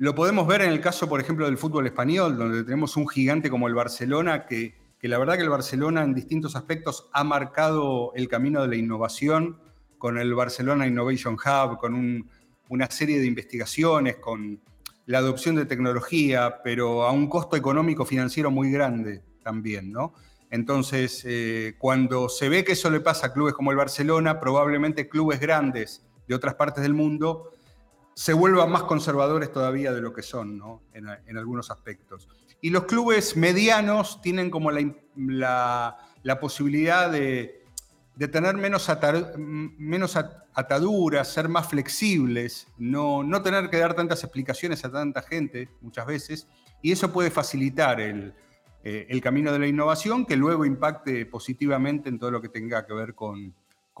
Lo 0.00 0.16
podemos 0.16 0.48
ver 0.48 0.62
en 0.62 0.70
el 0.70 0.80
caso, 0.80 1.08
por 1.08 1.20
ejemplo, 1.20 1.46
del 1.46 1.58
fútbol 1.58 1.86
español, 1.86 2.36
donde 2.36 2.64
tenemos 2.64 2.96
un 2.96 3.08
gigante 3.08 3.48
como 3.48 3.68
el 3.68 3.74
Barcelona 3.74 4.46
que 4.46 4.74
que 5.00 5.08
la 5.08 5.18
verdad 5.18 5.36
que 5.36 5.42
el 5.42 5.48
Barcelona 5.48 6.02
en 6.02 6.12
distintos 6.12 6.56
aspectos 6.56 7.08
ha 7.12 7.24
marcado 7.24 8.12
el 8.14 8.28
camino 8.28 8.60
de 8.60 8.68
la 8.68 8.76
innovación 8.76 9.58
con 9.96 10.18
el 10.18 10.34
Barcelona 10.34 10.86
Innovation 10.86 11.34
Hub, 11.34 11.78
con 11.78 12.28
una 12.68 12.90
serie 12.90 13.18
de 13.18 13.26
investigaciones, 13.26 14.16
con 14.16 14.60
la 15.06 15.18
adopción 15.18 15.56
de 15.56 15.64
tecnología, 15.64 16.60
pero 16.62 17.04
a 17.04 17.12
un 17.12 17.28
costo 17.28 17.56
económico 17.56 18.04
financiero 18.04 18.50
muy 18.50 18.70
grande 18.70 19.22
también, 19.42 19.90
¿no? 19.90 20.12
Entonces, 20.50 21.22
eh, 21.26 21.76
cuando 21.78 22.28
se 22.28 22.50
ve 22.50 22.62
que 22.62 22.72
eso 22.72 22.90
le 22.90 23.00
pasa 23.00 23.28
a 23.28 23.32
clubes 23.32 23.54
como 23.54 23.70
el 23.70 23.78
Barcelona, 23.78 24.38
probablemente 24.38 25.08
clubes 25.08 25.40
grandes 25.40 26.04
de 26.28 26.34
otras 26.34 26.56
partes 26.56 26.82
del 26.82 26.92
mundo 26.92 27.52
se 28.14 28.32
vuelvan 28.32 28.70
más 28.70 28.82
conservadores 28.84 29.52
todavía 29.52 29.92
de 29.92 30.00
lo 30.00 30.12
que 30.12 30.22
son, 30.22 30.58
¿no? 30.58 30.82
en 30.92 31.36
algunos 31.38 31.70
aspectos. 31.70 32.28
Y 32.62 32.70
los 32.70 32.84
clubes 32.84 33.36
medianos 33.36 34.20
tienen 34.20 34.50
como 34.50 34.70
la, 34.70 35.96
posibilidad 36.40 37.10
de, 37.10 37.64
tener 38.30 38.56
menos, 38.56 38.90
menos 39.78 40.16
ataduras, 40.54 41.32
ser 41.32 41.48
más 41.48 41.68
flexibles, 41.68 42.68
no, 42.76 43.22
no 43.22 43.42
tener 43.42 43.70
que 43.70 43.78
dar 43.78 43.94
tantas 43.94 44.22
explicaciones 44.24 44.84
a 44.84 44.92
tanta 44.92 45.22
gente 45.22 45.70
muchas 45.80 46.06
veces, 46.06 46.48
y 46.82 46.92
eso 46.92 47.12
puede 47.12 47.30
facilitar 47.30 48.00
el, 48.00 48.34
eh, 48.84 49.20
camino 49.22 49.52
de 49.52 49.58
la 49.58 49.66
innovación 49.66 50.26
que 50.26 50.36
luego 50.36 50.66
impacte 50.66 51.24
positivamente 51.26 52.10
en 52.10 52.18
todo 52.18 52.30
lo 52.30 52.42
que 52.42 52.50
tenga 52.50 52.86
que 52.86 52.92
ver 52.92 53.14
con, 53.14 53.54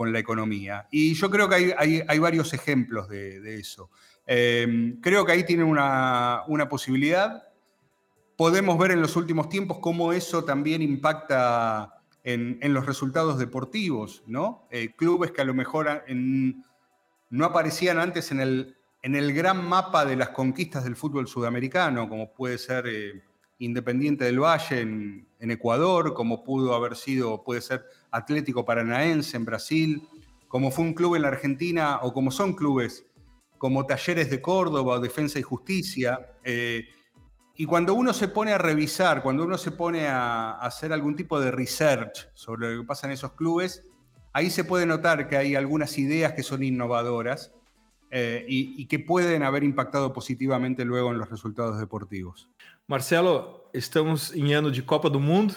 la 0.08 0.18
economía. 0.18 0.86
Y 0.90 1.14
yo 1.14 1.30
creo 1.30 1.48
que 1.48 1.74
hay, 1.76 2.18
varios 2.18 2.54
ejemplos 2.54 3.08
de, 3.08 3.58
eso. 3.58 3.90
Eh, 4.26 4.96
creo 5.02 5.24
que 5.24 5.32
ahí 5.32 5.44
tienen 5.44 5.66
una, 5.66 6.42
una 6.46 6.68
posibilidad 6.68 7.50
podemos 8.40 8.78
ver 8.78 8.92
en 8.92 9.02
los 9.02 9.16
últimos 9.16 9.50
tiempos 9.50 9.80
cómo 9.80 10.14
eso 10.14 10.44
también 10.44 10.80
impacta 10.80 12.00
en, 12.24 12.72
los 12.72 12.86
resultados 12.86 13.38
deportivos, 13.38 14.22
¿no? 14.26 14.66
Eh, 14.70 14.94
clubes 14.96 15.30
que 15.30 15.42
a 15.42 15.44
lo 15.44 15.52
mejor 15.52 16.04
no 16.08 17.44
aparecían 17.44 17.98
antes 17.98 18.32
en 18.32 18.40
el, 18.40 18.78
en 19.02 19.14
el 19.14 19.34
gran 19.34 19.62
mapa 19.62 20.06
de 20.06 20.16
las 20.16 20.30
conquistas 20.30 20.84
del 20.84 20.96
fútbol 20.96 21.28
sudamericano, 21.28 22.08
como 22.08 22.32
puede 22.32 22.56
ser 22.56 22.86
eh, 22.86 23.22
Independiente 23.58 24.24
del 24.24 24.40
Valle 24.40 24.80
en, 24.80 25.26
Ecuador, 25.38 26.14
como 26.14 26.42
pudo 26.42 26.74
haber 26.74 26.96
sido, 26.96 27.44
puede 27.44 27.60
ser 27.60 27.84
Atlético 28.10 28.64
Paranaense 28.64 29.36
en 29.36 29.44
Brasil, 29.44 30.02
como 30.48 30.70
fue 30.70 30.84
un 30.84 30.94
club 30.94 31.16
en 31.16 31.22
la 31.22 31.28
Argentina, 31.28 32.00
o 32.02 32.12
como 32.12 32.30
son 32.30 32.54
clubes 32.54 33.06
como 33.60 33.84
Talleres 33.84 34.30
de 34.30 34.40
Córdoba 34.40 34.94
o 34.94 35.00
Defensa 35.00 35.38
y 35.38 35.42
Justicia. 35.42 36.34
Eh, 36.42 36.88
y 37.56 37.66
cuando 37.66 37.92
uno 37.92 38.14
se 38.14 38.28
pone 38.28 38.54
a 38.54 38.58
revisar, 38.58 39.22
cuando 39.22 39.44
uno 39.44 39.58
se 39.58 39.70
pone 39.70 40.08
a, 40.08 40.52
hacer 40.52 40.94
algún 40.94 41.14
tipo 41.14 41.38
de 41.38 41.50
research 41.50 42.30
sobre 42.32 42.74
lo 42.74 42.80
que 42.80 42.86
pasa 42.86 43.06
en 43.06 43.12
esos 43.12 43.32
clubes, 43.32 43.84
ahí 44.32 44.48
se 44.48 44.64
puede 44.64 44.86
notar 44.86 45.28
que 45.28 45.36
hay 45.36 45.56
algunas 45.56 45.98
ideas 45.98 46.32
que 46.32 46.42
son 46.42 46.62
innovadoras 46.62 47.52
eh, 48.10 48.46
y, 48.48 48.86
que 48.86 48.98
pueden 48.98 49.42
haber 49.42 49.62
impactado 49.62 50.14
positivamente 50.14 50.86
luego 50.86 51.12
en 51.12 51.18
los 51.18 51.28
resultados 51.28 51.78
deportivos. 51.78 52.48
Marcelo, 52.86 53.68
estamos 53.74 54.34
en 54.34 54.46
año 54.46 54.70
de 54.70 54.86
Copa 54.86 55.10
do 55.10 55.20
Mundo 55.20 55.54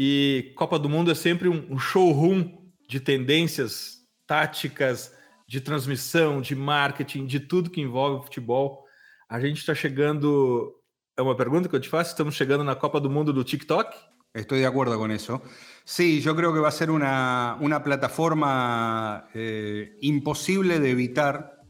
y 0.00 0.54
Copa 0.54 0.78
do 0.78 0.88
Mundo 0.88 1.10
es 1.10 1.18
siempre 1.18 1.48
un 1.48 1.76
showroom 1.76 2.70
de 2.88 3.00
tendencias 3.00 4.06
táticas, 4.28 5.12
de 5.48 5.60
transmissão, 5.60 6.40
de 6.40 6.54
marketing, 6.54 7.26
de 7.26 7.40
tudo 7.40 7.68
que 7.68 7.80
envolve 7.80 8.22
futebol. 8.22 8.84
A 9.28 9.40
gente 9.40 9.58
está 9.58 9.74
chegando 9.74 10.78
Es 11.16 11.24
una 11.24 11.36
pregunta 11.36 11.68
que 11.68 11.80
te 11.80 11.88
faço. 11.88 12.10
Estamos 12.10 12.38
llegando 12.38 12.62
la 12.62 12.78
Copa 12.78 13.00
del 13.00 13.10
Mundo 13.10 13.32
do 13.32 13.44
TikTok? 13.44 13.88
Estoy 14.32 14.60
de 14.60 14.66
acuerdo 14.66 14.96
con 14.96 15.10
eso. 15.10 15.42
Sí, 15.82 16.20
yo 16.20 16.36
creo 16.36 16.54
que 16.54 16.60
va 16.60 16.68
a 16.68 16.70
ser 16.70 16.92
una, 16.92 17.58
plataforma 17.82 19.28
eh, 19.34 19.98
de 20.00 20.90
evitar 20.90 21.60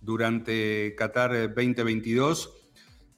durante 0.00 0.94
Qatar 0.96 1.52
2022. 1.52 2.52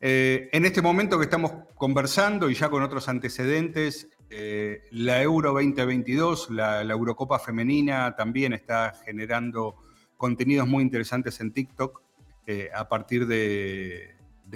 Eh, 0.00 0.48
en 0.50 0.64
este 0.64 0.80
momento 0.80 1.18
que 1.18 1.25
estamos 1.25 1.52
conversando 1.75 2.48
y 2.48 2.54
ya 2.54 2.70
con 2.70 2.82
otros 2.82 3.06
antecedentes, 3.10 4.08
eh, 4.30 4.83
la 4.90 5.23
Euro 5.23 5.52
2022, 5.52 6.50
la, 6.50 6.83
Eurocopa 6.83 7.38
femenina, 7.38 8.14
también 8.16 8.52
está 8.52 8.95
generando 9.04 9.76
contenidos 10.16 10.66
muy 10.66 10.83
interesantes 10.83 11.40
en 11.40 11.52
TikTok 11.52 12.02
a 12.75 12.88
partir 12.88 13.26
de, 13.26 14.14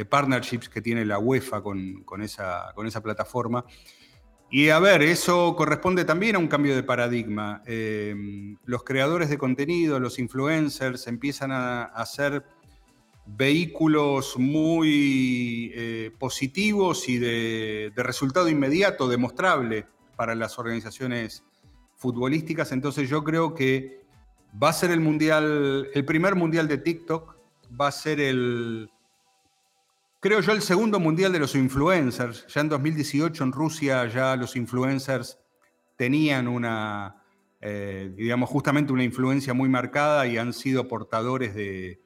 partnerships 0.09 0.69
que 0.69 0.81
tiene 0.81 1.05
la 1.05 1.19
UEFA 1.19 1.61
con, 1.61 2.05
esa, 2.23 2.73
con 2.75 2.87
esa 2.87 3.03
plataforma. 3.03 3.65
Y 4.53 4.71
a 4.71 4.81
ver, 4.81 5.03
eso 5.03 5.55
corresponde 5.55 6.05
también 6.05 6.35
a 6.35 6.41
un 6.41 6.49
cambio 6.49 6.75
de 6.75 6.83
paradigma. 6.83 7.62
Eh, 7.67 8.57
los 8.65 8.83
creadores 8.83 9.31
de 9.31 9.39
contenido, 9.39 10.00
los 10.00 10.19
influencers, 10.19 11.07
empiezan 11.07 11.53
a, 11.53 11.85
hacer 11.85 12.45
vehículos 13.27 14.37
muy 14.39 15.73
eh, 15.75 16.12
positivos 16.19 17.09
y 17.09 17.19
de, 17.19 17.93
resultado 17.97 18.49
inmediato, 18.49 19.09
demostrable 19.09 19.87
para 20.17 20.35
las 20.35 20.59
organizaciones 20.59 21.45
futbolísticas. 21.97 22.73
Entonces 22.73 23.09
yo 23.09 23.23
creo 23.23 23.55
que 23.55 24.00
va 24.61 24.71
a 24.71 24.73
ser 24.73 24.91
el 24.91 25.00
mundial, 25.00 25.89
el 25.95 26.05
primer 26.05 26.35
mundial 26.35 26.67
de 26.67 26.79
TikTok, 26.79 27.37
va 27.81 27.89
a 27.89 27.93
ser 27.93 28.21
el, 28.21 28.91
creo 30.19 30.41
yo, 30.41 30.53
el 30.53 30.62
segundo 30.62 30.99
mundial 30.99 31.33
de 31.33 31.39
los 31.39 31.55
influencers. 31.55 32.47
Ya 32.49 32.62
en 32.62 32.69
2018 32.69 33.45
en 33.45 33.53
Rusia 33.53 34.07
ya 34.09 34.35
los 34.37 34.57
influencers 34.57 35.39
tenían 35.97 36.49
una, 36.49 37.23
eh, 37.61 38.12
digamos, 38.17 38.49
justamente 38.49 38.93
una 38.93 39.05
influencia 39.05 39.55
muy 39.55 39.69
marcada 39.69 40.27
y 40.27 40.39
han 40.39 40.53
sido 40.53 40.89
portadores 40.89 41.55
de, 41.55 42.00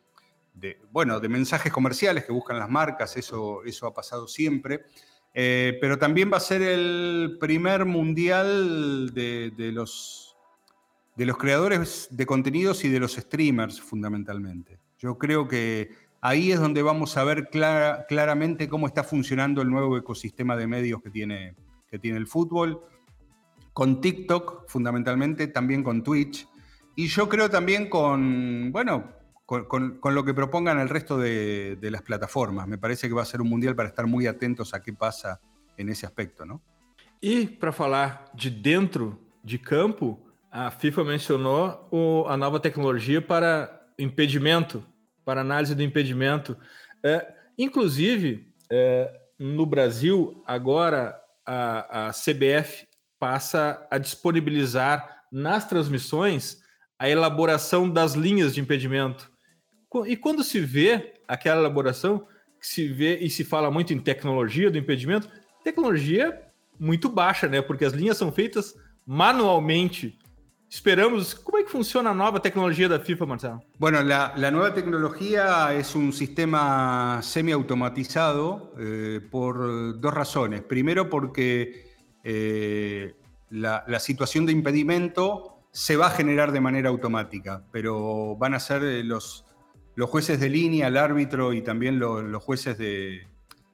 bueno, 0.90 1.20
de 1.20 1.28
mensajes 1.28 1.72
comerciales 1.72 2.24
que 2.24 2.32
buscan 2.32 2.58
las 2.58 2.70
marcas, 2.70 3.16
eso, 3.16 3.64
eso 3.64 3.86
ha 3.86 3.94
pasado 3.94 4.28
siempre. 4.28 4.84
Eh, 5.34 5.78
pero 5.80 5.98
también 5.98 6.30
va 6.32 6.36
a 6.36 6.40
ser 6.40 6.62
el 6.62 7.38
primer 7.40 7.84
mundial 7.84 9.12
de, 9.12 9.52
los, 9.72 10.36
de 11.16 11.26
los 11.26 11.36
creadores 11.36 12.06
de 12.10 12.24
contenidos 12.24 12.84
y 12.84 12.88
de 12.88 13.00
los 13.00 13.14
streamers, 13.14 13.80
fundamentalmente. 13.80 14.78
Yo 14.98 15.18
creo 15.18 15.48
que 15.48 15.90
ahí 16.20 16.52
es 16.52 16.60
donde 16.60 16.82
vamos 16.82 17.16
a 17.16 17.24
ver 17.24 17.48
claramente 17.50 18.68
cómo 18.68 18.86
está 18.86 19.02
funcionando 19.02 19.60
el 19.60 19.70
nuevo 19.70 19.98
ecosistema 19.98 20.56
de 20.56 20.68
medios 20.68 21.02
que 21.02 21.10
tiene, 21.10 21.56
que 21.88 21.98
tiene 21.98 22.18
el 22.18 22.28
fútbol, 22.28 22.80
con 23.72 24.00
TikTok 24.00 24.68
fundamentalmente, 24.68 25.48
también 25.48 25.82
con 25.82 26.04
Twitch, 26.04 26.46
y 26.94 27.08
yo 27.08 27.28
creo 27.28 27.50
también 27.50 27.90
con, 27.90 28.70
bueno, 28.70 29.12
con, 29.46 29.98
lo 30.02 30.24
que 30.24 30.34
propongan 30.34 30.78
el 30.78 30.88
resto 30.88 31.18
de, 31.18 31.78
las 31.80 32.02
plataformas. 32.02 32.66
Me 32.66 32.78
parece 32.78 33.08
que 33.08 33.14
va 33.14 33.22
a 33.22 33.26
ser 33.26 33.40
un 33.40 33.48
mundial 33.48 33.74
para 33.76 33.88
estar 33.88 34.06
muy 34.06 34.26
atentos 34.26 34.74
a 34.74 34.82
qué 34.82 34.92
pasa 34.92 35.40
en 35.76 35.88
ese 35.88 36.06
aspecto, 36.06 36.44
¿no? 36.44 36.62
Y 37.20 37.46
para 37.46 37.72
falar 37.72 38.30
de 38.34 38.50
dentro 38.50 39.18
de 39.42 39.60
campo, 39.60 40.20
a 40.50 40.70
FIFA 40.70 41.04
mencionó 41.04 41.88
a 42.28 42.36
nueva 42.36 42.60
tecnología 42.60 43.26
para 43.26 43.88
impedimento 43.98 44.84
para 45.24 45.40
análise 45.40 45.74
do 45.74 45.82
impedimento. 45.82 46.56
É, 47.02 47.34
inclusive, 47.58 48.52
é, 48.70 49.12
no 49.38 49.66
Brasil, 49.66 50.42
agora 50.46 51.18
a, 51.44 52.08
a 52.08 52.12
CBF 52.12 52.86
passa 53.18 53.86
a 53.90 53.98
disponibilizar 53.98 55.24
nas 55.32 55.66
transmissões 55.66 56.62
a 56.98 57.08
elaboração 57.08 57.90
das 57.90 58.14
linhas 58.14 58.54
de 58.54 58.60
impedimento. 58.60 59.32
E 60.06 60.16
quando 60.16 60.42
se 60.42 60.60
vê 60.60 61.14
aquela 61.28 61.60
elaboração, 61.60 62.26
se 62.60 62.88
vê 62.88 63.18
e 63.18 63.30
se 63.30 63.44
fala 63.44 63.70
muito 63.70 63.92
em 63.92 64.00
tecnologia 64.00 64.70
do 64.70 64.78
impedimento, 64.78 65.28
tecnologia 65.62 66.40
muito 66.78 67.08
baixa, 67.08 67.46
né? 67.46 67.62
Porque 67.62 67.84
as 67.84 67.92
linhas 67.92 68.16
são 68.16 68.32
feitas 68.32 68.74
manualmente. 69.06 70.18
Esperamos. 70.68 71.34
¿Cómo 71.36 71.58
es 71.58 71.64
que 71.66 71.70
funciona 71.70 72.10
la 72.10 72.16
nueva 72.16 72.42
tecnología 72.42 72.88
de 72.88 72.98
FIFA, 72.98 73.26
Marcelo? 73.26 73.62
Bueno, 73.78 74.02
la, 74.02 74.50
nueva 74.50 74.74
tecnología 74.74 75.72
es 75.72 75.94
un 75.94 76.12
sistema 76.12 77.20
semiautomatizado 77.22 78.74
eh, 78.78 79.20
por 79.30 80.00
dos 80.00 80.12
razones. 80.12 80.62
Primero, 80.62 81.08
porque 81.08 81.92
eh, 82.24 83.14
la, 83.50 84.00
situación 84.00 84.46
de 84.46 84.52
impedimento 84.52 85.60
se 85.70 85.96
va 85.96 86.08
a 86.08 86.10
generar 86.10 86.50
de 86.50 86.60
manera 86.60 86.88
automática, 86.88 87.62
pero 87.70 88.36
van 88.36 88.54
a 88.54 88.60
ser 88.60 88.82
eh, 88.82 89.04
los, 89.04 89.43
los 89.94 90.10
jueces 90.10 90.40
de 90.40 90.48
línea, 90.48 90.88
el 90.88 90.96
árbitro 90.96 91.52
y 91.52 91.62
también 91.62 91.98
los, 91.98 92.42
jueces 92.42 92.78
de, 92.78 93.26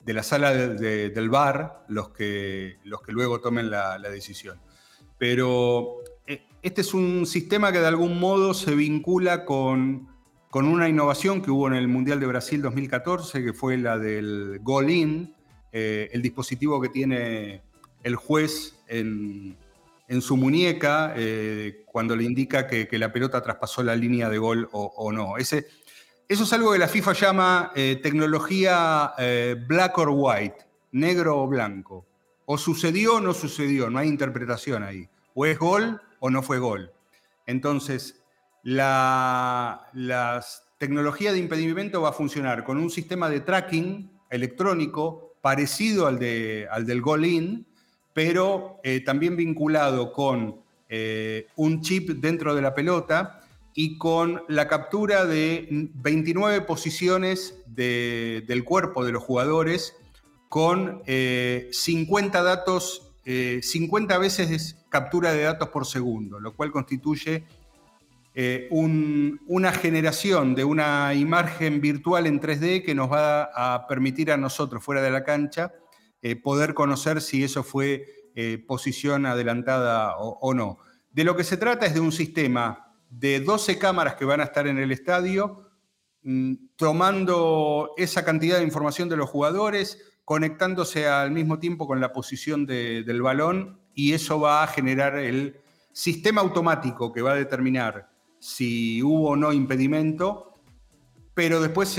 la 0.07 0.23
sala 0.23 0.53
del 0.55 1.31
VAR 1.31 1.85
los 1.89 2.11
que, 2.11 2.77
los 2.85 3.03
que 3.03 3.13
luego 3.13 3.41
tomen 3.41 3.71
la, 3.71 3.99
decisión. 3.99 4.61
Pero 5.19 6.03
este 6.63 6.81
es 6.81 6.95
un 6.95 7.27
sistema 7.27 7.73
que 7.73 7.81
de 7.81 7.87
algún 7.87 8.19
modo 8.19 8.55
se 8.55 8.75
vincula 8.75 9.45
con, 9.45 10.09
con 10.51 10.67
una 10.67 10.89
innovación 10.89 11.43
que 11.43 11.51
hubo 11.51 11.69
en 11.69 11.75
el 11.75 11.89
Mundial 11.89 12.21
de 12.21 12.27
Brasil 12.27 12.61
2014, 12.61 13.45
que 13.45 13.53
fue 13.53 13.79
la 13.79 13.99
del 13.99 14.59
Goal-In, 14.63 15.35
eh, 15.73 16.09
el 16.13 16.23
dispositivo 16.23 16.81
que 16.81 16.89
tiene 16.89 17.63
el 18.03 18.17
juez 18.17 18.77
en, 18.89 19.57
su 20.21 20.37
muñeca 20.37 21.15
eh, 21.17 21.85
cuando 21.87 22.17
le 22.17 22.25
indica 22.25 22.67
que, 22.67 22.89
la 22.99 23.13
pelota 23.13 23.41
traspasó 23.41 23.85
la 23.85 23.95
línea 23.95 24.29
de 24.29 24.39
gol 24.39 24.69
o, 24.73 25.13
no. 25.13 25.37
Ese, 25.37 25.67
eso 26.31 26.45
es 26.45 26.53
algo 26.53 26.73
que 26.73 26.79
la 26.79 26.87
FIFA 26.87 27.13
llama 27.13 27.73
eh, 27.75 27.99
tecnología 28.01 29.15
black 29.67 29.99
or 29.99 30.11
white, 30.13 30.65
negro 30.93 31.43
o 31.43 31.49
blanco. 31.49 32.07
O 32.47 32.57
sucedió 32.57 33.17
o 33.17 33.21
no 33.21 33.35
sucedió, 33.35 33.91
no 33.91 33.99
hay 33.99 34.09
interpretación 34.09 34.85
ahí. 34.85 35.09
O 35.35 35.45
es 35.45 35.59
gol 35.59 36.01
o 36.21 36.31
no 36.31 36.43
fue 36.43 36.61
gol. 36.61 36.93
Entonces, 37.47 38.23
la, 38.63 39.89
tecnología 40.79 41.33
de 41.33 41.39
impedimento 41.39 42.01
va 42.01 42.11
a 42.11 42.13
funcionar 42.13 42.63
con 42.63 42.79
un 42.79 42.91
sistema 42.91 43.29
de 43.29 43.41
tracking 43.41 44.09
electrónico 44.31 45.35
parecido 45.41 46.07
al, 46.07 46.21
de, 46.21 46.69
al 46.71 46.87
del 46.87 47.03
goal-in, 47.03 47.67
pero 48.13 48.81
eh, 48.85 49.01
también 49.01 49.37
vinculado 49.37 50.13
con 50.13 50.63
eh, 50.89 51.49
un 51.57 51.81
chip 51.81 52.11
dentro 52.11 52.55
de 52.55 52.63
la 52.63 52.73
pelota 52.73 53.41
y 53.75 53.99
con 53.99 54.43
la 54.49 54.69
captura 54.69 55.25
de 55.25 55.69
29 55.95 56.63
posiciones 56.63 57.57
del 57.67 58.65
cuerpo 58.65 59.05
de 59.05 59.13
los 59.13 59.23
jugadores 59.23 59.97
con 60.49 61.03
50 61.05 61.07
eh, 61.07 62.43
datos 62.43 63.13
50 63.25 64.15
eh, 64.15 64.19
veces 64.19 64.77
captura 64.89 65.33
de 65.33 65.43
datos 65.43 65.69
por 65.69 65.87
segundo, 65.87 66.41
lo 66.41 66.55
cual 66.57 66.73
constituye 66.73 67.45
eh, 68.35 68.69
una 68.71 69.73
generación 69.73 70.55
de 70.55 70.65
una 70.65 71.15
imagen 71.15 71.81
virtual 71.81 72.27
en 72.27 72.41
3D 72.41 72.85
que 72.85 72.95
nos 72.95 73.11
va 73.11 73.45
a 73.55 73.87
permitir 73.87 74.33
a 74.33 74.37
nosotros, 74.37 74.83
fuera 74.83 75.03
de 75.03 75.11
la 75.11 75.25
cancha, 75.25 75.73
poder 76.43 76.75
conocer 76.75 77.23
si 77.23 77.45
eso 77.45 77.63
fue 77.63 78.05
posición 78.67 79.27
adelantada 79.27 80.17
o, 80.19 80.53
no. 80.53 80.79
De 81.13 81.25
lo 81.25 81.37
que 81.37 81.45
se 81.45 81.57
trata 81.57 81.87
es 81.87 81.95
de 81.95 82.01
un 82.01 82.13
sistema 82.13 82.90
de 83.11 83.41
12 83.41 83.79
cámaras 83.79 84.15
que 84.15 84.25
van 84.25 84.41
a 84.41 84.45
estar 84.45 84.67
en 84.67 84.79
el 84.79 84.93
estadio, 84.93 85.69
mm, 86.23 86.55
tomando 86.77 87.93
esa 87.97 88.25
cantidad 88.25 88.59
de 88.59 88.65
información 88.65 89.09
de 89.09 89.17
los 89.17 89.29
jugadores, 89.29 89.99
conectándose 90.25 91.09
al 91.09 91.33
mismo 91.33 91.59
tiempo 91.59 91.87
con 91.87 92.01
la 92.01 92.13
posición 92.13 92.65
del 92.65 93.21
balón 93.21 93.81
y 93.95 94.13
eso 94.13 94.39
va 94.39 94.63
a 94.63 94.69
generar 94.69 95.17
el 95.17 95.57
sistema 95.93 96.41
automático 96.41 97.13
que 97.13 97.21
va 97.21 97.33
a 97.33 97.37
determinar 97.37 98.09
si 98.39 99.03
hubo 99.03 99.31
o 99.31 99.37
no 99.37 99.53
impedimento, 99.53 100.55
pero 101.35 101.61
después 101.61 101.99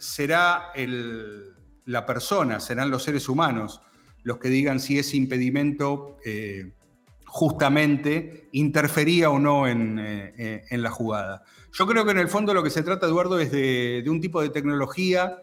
será 0.00 0.72
la 1.84 2.06
persona, 2.06 2.60
serán 2.60 2.90
los 2.90 3.04
seres 3.04 3.28
humanos 3.28 3.80
los 4.22 4.38
que 4.38 4.48
digan 4.48 4.80
si 4.80 4.98
ese 4.98 5.16
impedimento 5.16 6.18
eh, 6.24 6.72
justamente 7.32 8.48
interfería 8.52 9.30
o 9.30 9.38
no 9.38 9.66
eh, 9.68 10.64
en, 10.68 10.82
la 10.82 10.90
jugada. 10.90 11.44
Yo 11.72 11.86
creo 11.86 12.04
que 12.04 12.10
en 12.10 12.18
el 12.18 12.28
fondo 12.28 12.52
lo 12.52 12.62
que 12.62 12.70
se 12.70 12.82
trata, 12.82 13.06
Eduardo, 13.06 13.38
es 13.38 13.52
de 13.52 14.04
un 14.08 14.20
tipo 14.20 14.42
de 14.42 14.50
tecnología 14.50 15.38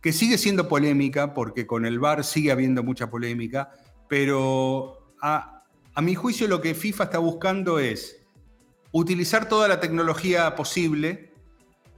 que 0.00 0.12
sigue 0.12 0.38
siendo 0.38 0.68
polémica, 0.68 1.34
porque 1.34 1.66
con 1.66 1.84
el 1.84 1.98
VAR 1.98 2.24
sigue 2.24 2.52
habiendo 2.52 2.82
mucha 2.82 3.10
polémica, 3.10 3.70
pero 4.08 5.14
a, 5.20 5.64
mi 6.00 6.14
juicio 6.14 6.46
lo 6.46 6.60
que 6.60 6.74
FIFA 6.74 7.04
está 7.04 7.18
buscando 7.18 7.78
es 7.78 8.24
utilizar 8.92 9.48
toda 9.48 9.66
la 9.66 9.80
tecnología 9.80 10.54
posible, 10.54 11.32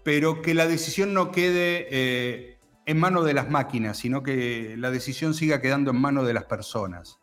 pero 0.02 0.40
que 0.40 0.54
la 0.54 0.66
decisión 0.66 1.12
no 1.12 1.30
quede 1.30 1.86
eh, 1.90 2.58
en 2.86 2.98
manos 2.98 3.26
de 3.26 3.34
las 3.34 3.50
máquinas, 3.50 3.98
sino 3.98 4.22
que 4.22 4.74
la 4.78 4.90
decisión 4.90 5.34
siga 5.34 5.60
quedando 5.60 5.90
en 5.90 6.00
manos 6.00 6.26
de 6.26 6.32
las 6.32 6.44
personas. 6.44 7.18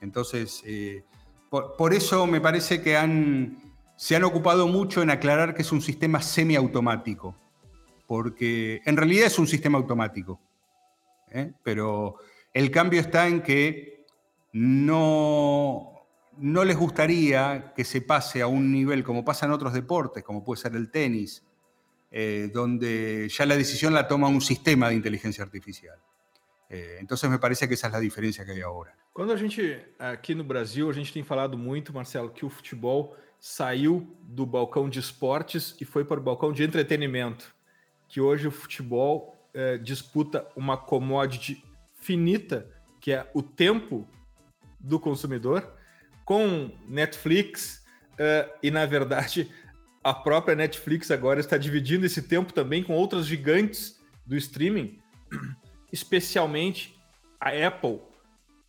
Entonces, 0.00 0.62
eh, 0.66 1.04
por, 1.50 1.94
eso 1.94 2.26
me 2.26 2.40
parece 2.40 2.82
que 2.82 2.96
se 3.96 4.16
han 4.16 4.24
ocupado 4.24 4.68
mucho 4.68 5.02
en 5.02 5.10
aclarar 5.10 5.54
que 5.54 5.62
es 5.62 5.72
un 5.72 5.80
sistema 5.80 6.20
semiautomático 6.20 7.34
porque 8.06 8.82
en 8.84 8.96
realidad 8.96 9.26
es 9.26 9.38
un 9.38 9.46
sistema 9.46 9.78
automático, 9.78 10.40
¿eh? 11.30 11.52
pero 11.62 12.16
el 12.52 12.70
cambio 12.70 13.00
está 13.00 13.26
en 13.26 13.42
que 13.42 14.06
no, 14.52 16.06
no 16.38 16.64
les 16.64 16.76
gustaría 16.76 17.72
que 17.74 17.84
se 17.84 18.00
pase 18.00 18.42
a 18.42 18.46
un 18.46 18.70
nivel 18.70 19.02
como 19.02 19.24
pasa 19.24 19.46
en 19.46 19.52
otros 19.52 19.72
deportes, 19.72 20.22
como 20.22 20.44
puede 20.44 20.62
ser 20.62 20.76
el 20.76 20.90
tenis, 20.90 21.42
eh, 22.10 22.50
donde 22.52 23.28
ya 23.28 23.44
la 23.44 23.56
decisión 23.56 23.92
la 23.92 24.06
toma 24.06 24.28
un 24.28 24.40
sistema 24.40 24.88
de 24.88 24.94
inteligencia 24.94 25.44
artificial. 25.44 25.98
Eh, 26.68 26.98
entonces 27.00 27.30
me 27.30 27.38
parece 27.38 27.66
que 27.68 27.74
esa 27.74 27.86
es 27.86 27.92
la 27.92 28.00
diferencia 28.00 28.44
que 28.44 28.52
hay 28.52 28.62
ahora. 28.62 28.94
Cuando 29.12 29.32
a 29.32 29.36
gente, 29.36 29.82
aqui 29.98 30.34
no 30.34 30.44
Brasil, 30.44 30.90
a 30.90 30.92
gente 30.92 31.12
tem 31.12 31.24
falado 31.24 31.56
muito, 31.56 31.92
Marcelo, 31.92 32.30
que 32.30 32.44
o 32.44 32.50
futebol 32.50 33.16
saiu 33.38 34.14
do 34.22 34.44
balcão 34.44 34.88
de 34.88 34.98
esportes 34.98 35.74
e 35.80 35.84
foi 35.84 36.04
para 36.04 36.20
o 36.20 36.22
balcão 36.22 36.52
de 36.52 36.62
entretenimento. 36.62 37.56
que 38.08 38.20
hoje 38.20 38.46
o 38.46 38.50
futebol 38.50 39.36
é, 39.52 39.78
disputa 39.78 40.46
uma 40.54 40.76
commodity 40.76 41.62
finita, 41.94 42.66
que 43.00 43.12
é 43.12 43.28
o 43.34 43.42
tempo 43.42 44.06
do 44.78 45.00
consumidor, 45.00 45.74
com 46.24 46.70
Netflix, 46.88 47.84
é, 48.18 48.48
e 48.62 48.70
na 48.70 48.86
verdade 48.86 49.50
a 50.02 50.14
própria 50.14 50.54
Netflix 50.54 51.10
agora 51.10 51.40
está 51.40 51.58
dividindo 51.58 52.06
esse 52.06 52.22
tempo 52.22 52.52
também 52.52 52.82
com 52.82 52.94
outras 52.94 53.26
gigantes 53.26 54.00
do 54.24 54.36
streaming, 54.36 54.98
especialmente 55.92 56.98
a 57.40 57.50
Apple, 57.50 58.00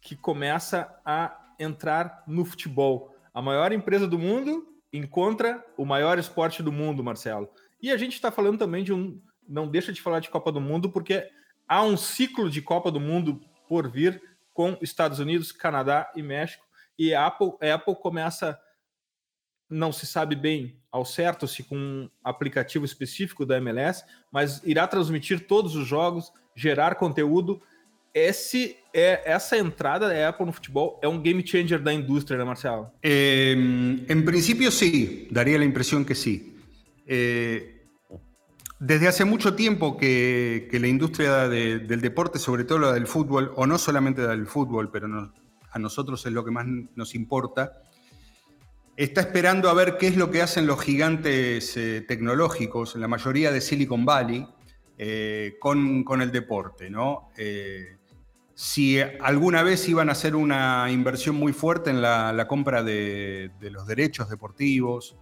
que 0.01 0.15
começa 0.15 0.99
a 1.05 1.53
entrar 1.59 2.23
no 2.27 2.45
futebol. 2.45 3.15
A 3.33 3.41
maior 3.41 3.71
empresa 3.71 4.07
do 4.07 4.17
mundo 4.19 4.67
encontra 4.91 5.63
o 5.77 5.85
maior 5.85 6.17
esporte 6.17 6.63
do 6.63 6.71
mundo, 6.71 7.03
Marcelo. 7.03 7.49
E 7.81 7.91
a 7.91 7.97
gente 7.97 8.13
está 8.13 8.31
falando 8.31 8.57
também 8.57 8.83
de 8.83 8.93
um, 8.93 9.21
não 9.47 9.67
deixa 9.67 9.93
de 9.93 10.01
falar 10.01 10.19
de 10.19 10.29
Copa 10.29 10.51
do 10.51 10.61
Mundo, 10.61 10.89
porque 10.89 11.29
há 11.67 11.83
um 11.83 11.95
ciclo 11.95 12.49
de 12.49 12.61
Copa 12.61 12.91
do 12.91 12.99
Mundo 12.99 13.39
por 13.67 13.89
vir 13.89 14.21
com 14.53 14.77
Estados 14.81 15.19
Unidos, 15.19 15.51
Canadá 15.51 16.11
e 16.15 16.23
México. 16.23 16.65
E 16.97 17.13
a 17.13 17.27
Apple, 17.27 17.53
a 17.61 17.75
Apple 17.75 17.95
começa, 17.95 18.59
não 19.69 19.91
se 19.91 20.07
sabe 20.07 20.35
bem 20.35 20.81
ao 20.91 21.05
certo 21.05 21.47
se 21.47 21.63
com 21.63 21.77
um 21.77 22.09
aplicativo 22.23 22.83
específico 22.83 23.45
da 23.45 23.57
MLS, 23.57 24.03
mas 24.31 24.63
irá 24.63 24.87
transmitir 24.87 25.45
todos 25.45 25.75
os 25.75 25.85
jogos, 25.87 26.31
gerar 26.57 26.95
conteúdo. 26.95 27.61
Esse 28.13 28.75
é, 28.93 29.21
essa 29.31 29.55
entrada 29.55 30.09
da 30.09 30.29
Apple 30.29 30.47
no 30.47 30.51
futebol 30.51 30.99
é 31.03 31.07
um 31.07 31.21
game 31.21 31.45
changer 31.45 31.79
da 31.79 31.93
indústria, 31.93 32.37
né, 32.37 32.43
Marcelo? 32.43 32.89
Eh, 33.03 33.53
em 34.09 34.21
princípio, 34.23 34.71
sim. 34.71 35.27
Daria 35.29 35.59
a 35.59 35.63
impressão 35.63 36.03
que 36.03 36.15
sim. 36.15 36.53
Eh, 37.07 37.77
Desde 38.79 39.07
hace 39.07 39.25
mucho 39.25 39.55
tiempo 39.55 39.97
que, 39.97 40.69
la 40.71 40.87
industria 40.87 41.47
del 41.49 41.99
deporte, 41.99 42.37
sobre 42.37 42.63
todo 42.63 42.77
la 42.77 42.93
del 42.93 43.07
fútbol, 43.07 43.51
o 43.55 43.65
no 43.65 43.79
solamente 43.79 44.21
la 44.21 44.29
del 44.29 44.45
fútbol, 44.45 44.91
pero 44.91 45.07
a 45.71 45.79
nosotros 45.79 46.23
es 46.27 46.31
lo 46.31 46.45
que 46.45 46.51
más 46.51 46.67
nos 46.95 47.15
importa, 47.15 47.81
está 48.95 49.21
esperando 49.21 49.69
a 49.69 49.73
ver 49.73 49.97
qué 49.97 50.07
es 50.07 50.15
lo 50.15 50.29
que 50.29 50.43
hacen 50.43 50.67
los 50.67 50.79
gigantes 50.79 51.75
eh, 51.75 52.05
tecnológicos, 52.07 52.95
la 52.95 53.07
mayoría 53.07 53.51
de 53.51 53.61
Silicon 53.61 54.05
Valley, 54.05 54.47
eh, 54.97 55.57
con, 55.59 56.21
el 56.21 56.31
deporte. 56.31 56.89
¿no? 56.89 57.29
Eh, 57.37 57.97
si 58.55 58.99
alguna 58.99 59.61
vez 59.61 59.87
iban 59.87 60.09
a 60.09 60.13
hacer 60.13 60.35
una 60.35 60.89
inversión 60.89 61.35
muy 61.35 61.53
fuerte 61.53 61.91
en 61.91 62.01
la, 62.01 62.47
compra 62.47 62.81
de, 62.81 63.51
los 63.61 63.85
derechos 63.85 64.29
deportivos. 64.29 65.15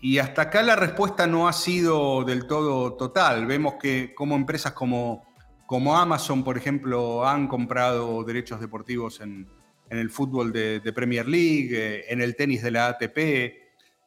Y 0.00 0.16
hasta 0.16 0.42
acá 0.42 0.62
la 0.62 0.74
respuesta 0.74 1.26
no 1.26 1.46
ha 1.46 1.52
sido 1.52 2.24
del 2.24 2.46
todo 2.46 2.94
total. 2.94 3.44
Vemos 3.44 3.74
que 3.74 4.14
como 4.14 4.34
empresas 4.34 4.72
como, 4.72 5.26
Amazon, 5.68 6.42
por 6.42 6.56
ejemplo, 6.56 7.28
han 7.28 7.48
comprado 7.48 8.24
derechos 8.24 8.60
deportivos 8.60 9.20
en, 9.20 9.46
el 9.90 10.08
fútbol 10.08 10.52
de, 10.52 10.80
Premier 10.94 11.28
League, 11.28 11.68
eh, 11.72 12.04
en 12.08 12.22
el 12.22 12.34
tenis 12.34 12.62
de 12.62 12.70
la 12.70 12.88
ATP. 12.88 13.61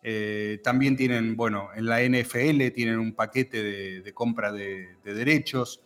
Eh, 0.08 0.60
también 0.64 0.96
tienen, 0.96 1.36
bueno, 1.36 1.70
en 1.76 1.86
la 1.88 2.00
NFL 2.04 2.68
tienen 2.76 3.00
un 3.00 3.16
paquete 3.16 3.64
de, 3.64 4.14
compra 4.14 4.52
de 4.52 4.98
derechos. 5.04 5.82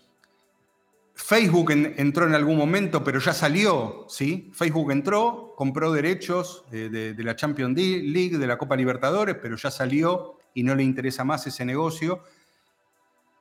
Facebook 1.21 1.71
entró 1.71 2.25
en 2.25 2.33
algún 2.33 2.57
momento, 2.57 3.03
pero 3.03 3.19
ya 3.19 3.33
salió, 3.33 4.05
¿sí? 4.07 4.49
Facebook 4.53 4.91
entró, 4.91 5.53
compró 5.55 5.91
derechos 5.91 6.63
de, 6.71 7.13
la 7.17 7.35
Champions 7.35 7.77
League, 7.77 8.37
de 8.37 8.47
la 8.47 8.57
Copa 8.57 8.77
Libertadores, 8.77 9.35
pero 9.41 9.57
ya 9.57 9.69
salió 9.69 10.37
y 10.53 10.63
no 10.63 10.75
le 10.75 10.83
interesa 10.83 11.25
más 11.25 11.45
ese 11.45 11.65
negocio. 11.65 12.23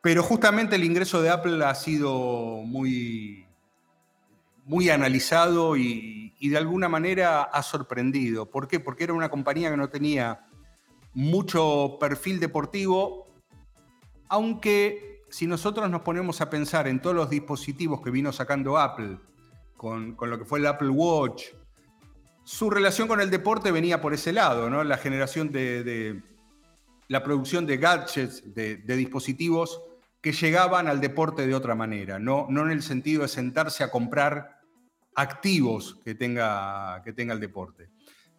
Pero 0.03 0.25
justamente 0.25 0.75
el 0.75 0.85
ingreso 0.85 1.23
de 1.23 1.31
Apple 1.31 1.65
ha 1.65 1.75
sido 1.77 2.63
muy, 2.65 3.47
muy 4.65 4.91
analizado 4.91 5.77
y, 5.77 6.35
y, 6.39 6.49
de 6.49 6.59
alguna 6.59 6.89
manera 6.89 7.45
ha 7.45 7.63
sorprendido. 7.63 8.51
¿Por 8.51 8.67
qué? 8.67 8.81
Porque 8.81 9.05
era 9.05 9.13
una 9.13 9.29
compañía 9.29 9.71
que 9.71 9.77
no 9.77 9.89
tenía 9.89 10.48
mucho 11.15 11.97
perfil 11.99 12.41
deportivo, 12.41 13.29
aunque 14.29 15.23
si 15.31 15.47
nosotros 15.47 15.91
nos 15.91 16.03
ponemos 16.03 16.41
a 16.41 16.51
pensar 16.51 16.89
en 16.89 17.01
todos 17.01 17.17
los 17.17 17.31
dispositivos 17.31 18.01
que 18.03 18.11
vino 18.11 18.33
sacando 18.33 18.79
Apple, 18.79 19.19
con, 19.77 20.17
lo 20.21 20.39
que 20.39 20.45
fue 20.45 20.59
el 20.59 20.67
Apple 20.67 20.91
Watch, 20.91 21.45
su 22.45 22.71
relación 22.71 23.09
con 23.09 23.21
el 23.21 23.31
deporte 23.31 23.71
venía 23.71 24.01
por 24.01 24.15
ese 24.15 24.33
lado, 24.33 24.71
¿no? 24.71 24.83
La 24.83 24.97
generación 24.97 25.53
de, 25.53 26.23
la 27.09 27.23
producción 27.23 27.67
de 27.67 27.77
gadgets, 27.77 28.55
de, 28.55 28.77
dispositivos 28.77 29.83
que 30.21 30.33
llegaban 30.33 30.89
al 30.89 31.01
deporte 31.01 31.47
de 31.47 31.55
otra 31.55 31.75
manera, 31.75 32.19
no, 32.19 32.47
no 32.49 32.63
en 32.63 32.73
el 32.73 32.83
sentido 32.83 33.23
de 33.23 33.29
sentarse 33.29 33.85
a 33.85 33.91
comprar 33.91 34.61
activos 35.15 35.99
que 36.05 36.15
tenga, 36.15 37.03
que 37.05 37.13
tenga 37.13 37.35
el 37.35 37.41
deporte. 37.41 37.91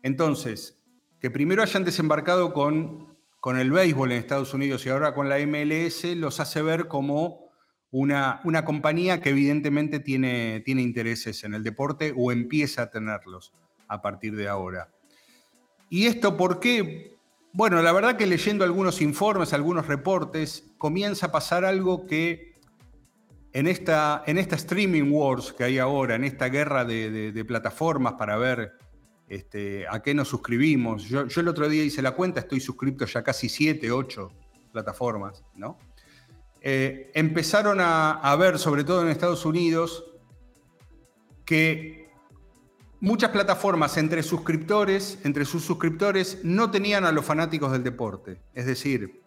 Entonces, 0.01 0.78
que 1.19 1.29
primero 1.31 1.61
hayan 1.61 1.83
desembarcado 1.83 2.53
con 2.53 3.09
con 3.39 3.57
el 3.57 3.71
béisbol 3.71 4.11
en 4.11 4.19
Estados 4.19 4.53
Unidos 4.53 4.85
y 4.85 4.89
ahora 4.89 5.13
con 5.13 5.29
la 5.29 5.37
MLS 5.39 6.03
los 6.15 6.39
hace 6.39 6.61
ver 6.61 6.87
como 6.87 7.49
una, 7.91 8.41
una 8.43 8.65
compañía 8.65 9.21
que 9.21 9.29
evidentemente 9.29 9.99
tiene, 9.99 10.61
tiene 10.65 10.81
intereses 10.81 11.43
en 11.43 11.53
el 11.53 11.63
deporte 11.63 12.13
o 12.15 12.31
empieza 12.31 12.83
a 12.83 12.91
tenerlos 12.91 13.53
a 13.87 14.01
partir 14.01 14.35
de 14.35 14.47
ahora. 14.47 14.89
¿Y 15.89 16.05
esto 16.05 16.37
por 16.37 16.59
qué? 16.59 17.17
Bueno, 17.51 17.81
la 17.81 17.91
verdad 17.91 18.15
que 18.15 18.27
leyendo 18.27 18.63
algunos 18.63 19.01
informes, 19.01 19.53
algunos 19.53 19.87
reportes, 19.87 20.71
comienza 20.77 21.27
a 21.27 21.31
pasar 21.31 21.65
algo 21.65 22.05
que 22.05 22.53
en 23.53 23.65
esta, 23.65 24.21
en 24.27 24.37
esta 24.37 24.55
streaming 24.55 25.11
wars 25.11 25.53
que 25.53 25.63
hay 25.63 25.79
ahora, 25.79 26.15
en 26.15 26.25
esta 26.25 26.49
guerra 26.49 26.85
de, 26.85 27.31
de 27.31 27.45
plataformas 27.45 28.13
para 28.13 28.37
ver 28.37 28.73
este, 29.29 29.85
a 29.87 30.01
qué 30.01 30.13
nos 30.15 30.27
suscribimos. 30.27 31.03
Yo, 31.03 31.21
el 31.21 31.47
otro 31.47 31.69
día 31.69 31.83
hice 31.83 32.01
la 32.01 32.11
cuenta, 32.11 32.39
estoy 32.39 32.59
suscrito 32.59 33.05
ya 33.05 33.23
casi 33.23 33.47
7, 33.47 33.91
8 33.91 34.31
plataformas, 34.71 35.43
¿no? 35.55 35.77
Eh, 36.61 37.11
empezaron 37.13 37.77
a, 37.79 38.35
ver, 38.37 38.57
sobre 38.59 38.83
todo 38.83 39.03
en 39.03 39.09
Estados 39.09 39.45
Unidos, 39.45 40.03
que 41.45 42.09
muchas 42.99 43.29
plataformas 43.29 43.97
entre 43.97 44.23
suscriptores, 44.23 45.19
entre 45.23 45.45
sus 45.45 45.63
suscriptores, 45.63 46.39
no 46.43 46.69
tenían 46.69 47.05
a 47.05 47.11
los 47.11 47.23
fanáticos 47.23 47.71
del 47.71 47.83
deporte. 47.83 48.41
Es 48.53 48.65
decir, 48.65 49.21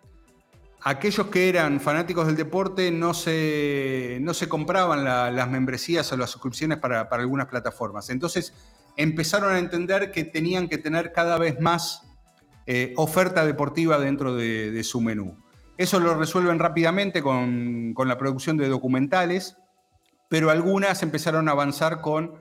aquellos 0.83 1.29
que 1.29 1.49
eran 1.49 1.81
fanáticos 1.81 2.27
del 2.27 2.37
deporte 2.37 2.91
no 2.91 3.15
se, 3.15 4.19
no 4.21 4.35
se 4.35 4.49
compraban 4.49 5.05
las 5.05 5.49
membresías 5.49 6.13
o 6.13 6.17
las 6.17 6.31
suscripciones 6.31 6.79
para 6.79 7.03
algunas 7.03 7.47
plataformas. 7.47 8.11
Entonces, 8.11 8.53
empezaron 8.97 9.55
a 9.55 9.59
entender 9.59 10.11
que 10.11 10.25
tenían 10.25 10.69
que 10.69 10.79
tener 10.79 11.13
cada 11.13 11.39
vez 11.39 11.61
más 11.61 12.03
eh, 12.67 12.93
oferta 12.97 13.45
deportiva 13.45 13.99
dentro 13.99 14.35
de, 14.37 14.83
su 14.85 15.01
menú. 15.01 15.37
Eso 15.77 15.99
lo 15.99 16.15
resuelven 16.15 16.59
rápidamente 16.59 17.23
con, 17.23 17.95
la 17.97 18.19
producción 18.19 18.57
de 18.57 18.69
documentales, 18.69 19.57
pero 20.29 20.51
algunas 20.51 21.03
empezaron 21.03 21.49
a 21.49 21.53
avanzar 21.53 22.01
con 22.01 22.41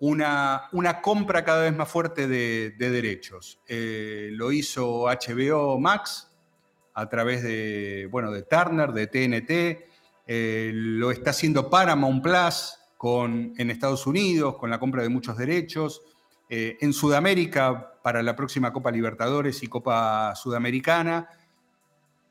una, 0.00 0.68
una 0.72 1.00
compra 1.00 1.44
cada 1.44 1.62
vez 1.62 1.74
más 1.74 1.88
fuerte 1.88 2.28
de, 2.28 2.74
derechos. 2.78 3.60
Eh, 3.66 4.30
lo 4.32 4.52
hizo 4.52 5.06
HBO 5.06 5.78
Max 5.78 6.30
a 6.94 7.08
través 7.08 7.42
de, 7.42 8.08
bueno, 8.10 8.30
de 8.30 8.42
Turner, 8.42 8.92
de 8.92 9.06
TNT, 9.06 9.90
eh, 10.26 10.70
lo 10.72 11.10
está 11.10 11.30
haciendo 11.30 11.70
Paramount 11.70 12.22
Plus, 12.22 12.79
en 13.02 13.70
Estados 13.70 14.06
Unidos, 14.06 14.56
con 14.56 14.68
la 14.68 14.78
compra 14.78 15.02
de 15.02 15.08
muchos 15.08 15.36
derechos, 15.38 16.02
eh, 16.48 16.76
en 16.80 16.92
Sudamérica 16.92 17.94
para 18.02 18.22
la 18.22 18.36
próxima 18.36 18.72
Copa 18.72 18.90
Libertadores 18.90 19.62
y 19.62 19.68
Copa 19.68 20.34
Sudamericana. 20.34 21.28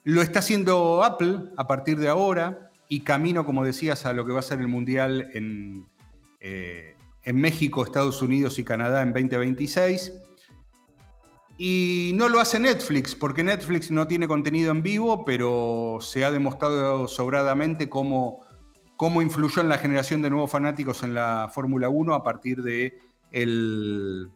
Lo 0.03 0.21
está 0.21 0.39
haciendo 0.39 1.03
Apple 1.03 1.39
a 1.58 1.65
partir 1.65 1.97
de 1.97 2.08
ahora 2.08 2.69
y 2.88 3.01
camino, 3.01 3.45
como 3.45 3.63
decías, 3.63 4.05
a 4.05 4.13
lo 4.13 4.25
que 4.25 4.34
va 4.34 4.39
a 4.39 4.43
ser 4.43 4.60
el 4.60 4.67
Mundial 4.67 5.32
en, 5.34 5.88
eh, 6.39 6.95
en 7.23 7.36
México, 7.38 7.84
Estados 7.84 8.21
Unidos 8.21 8.60
y 8.60 8.63
Canadá 8.63 9.01
en 9.01 9.12
2026. 9.13 10.13
Y 11.58 12.12
no 12.15 12.29
lo 12.29 12.39
hace 12.39 12.60
Netflix, 12.60 13.15
porque 13.15 13.43
Netflix 13.43 13.89
no 13.89 14.08
tiene 14.08 14.27
contenido 14.27 14.71
en 14.71 14.84
vivo, 14.84 15.25
pero 15.25 15.97
se 15.99 16.23
ha 16.23 16.32
demostrado 16.32 17.08
sobradamente 17.08 17.89
cómo 17.89 18.47
cómo 18.99 19.21
influyó 19.21 19.62
en 19.62 19.69
la 19.69 19.77
generación 19.77 20.21
de 20.21 20.29
nuevos 20.29 20.51
fanáticos 20.51 21.03
en 21.03 21.13
la 21.13 21.49
Fórmula 21.53 21.88
1 21.88 22.13
a 22.13 22.21
partir 22.21 22.62
de 22.62 22.99
eh, 23.31 24.27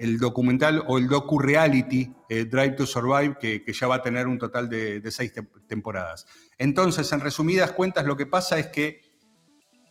el 0.00 0.18
documental 0.18 0.82
o 0.88 0.98
el 0.98 1.06
docu-reality 1.06 2.12
eh, 2.28 2.46
Drive 2.46 2.72
to 2.72 2.84
Survive, 2.84 3.38
que, 3.38 3.72
ya 3.72 3.86
va 3.86 3.94
a 3.94 4.02
tener 4.02 4.26
un 4.26 4.38
total 4.38 4.68
de, 4.68 5.00
seis 5.12 5.32
temporadas. 5.68 6.26
Entonces, 6.58 7.12
en 7.12 7.20
resumidas 7.20 7.70
cuentas, 7.70 8.04
lo 8.06 8.16
que 8.16 8.26
pasa 8.26 8.58
es 8.58 8.66
que 8.66 9.02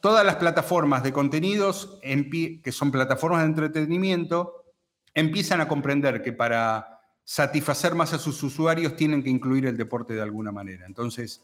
todas 0.01 0.25
las 0.25 0.35
plataformas 0.35 1.01
de 1.01 1.13
contenidos, 1.13 1.97
que 2.01 2.71
son 2.73 2.91
plataformas 2.91 3.43
de 3.43 3.47
entretenimiento, 3.47 4.65
empiezan 5.13 5.61
a 5.61 5.69
comprender 5.69 6.21
que 6.21 6.33
para 6.33 6.99
satisfacer 7.23 7.95
más 7.95 8.11
a 8.11 8.19
sus 8.19 8.43
usuarios 8.43 8.97
tienen 8.97 9.23
que 9.23 9.29
incluir 9.29 9.65
el 9.65 9.77
deporte 9.77 10.15
de 10.15 10.21
alguna 10.21 10.51
manera. 10.51 10.85
Entonces, 10.85 11.41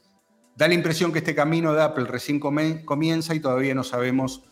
Da 0.55 0.67
la 0.67 0.73
impresión 0.73 1.11
que 1.11 1.19
este 1.19 1.33
camino 1.33 1.73
de 1.73 1.81
Apple 1.81 2.05
recién 2.05 2.39
comienza 2.39 3.33
y 3.33 3.39
todavía 3.39 3.73
no 3.73 3.83
sabemos 3.83 4.43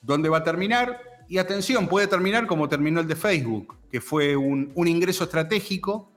dónde 0.00 0.28
va 0.28 0.38
a 0.38 0.44
terminar. 0.44 1.00
Y 1.28 1.38
atención, 1.38 1.88
puede 1.88 2.06
terminar 2.06 2.46
como 2.46 2.68
terminó 2.68 3.00
el 3.00 3.08
de 3.08 3.16
Facebook, 3.16 3.76
que 3.90 4.00
fue 4.00 4.36
un, 4.36 4.72
ingreso 4.76 5.24
estratégico 5.24 6.10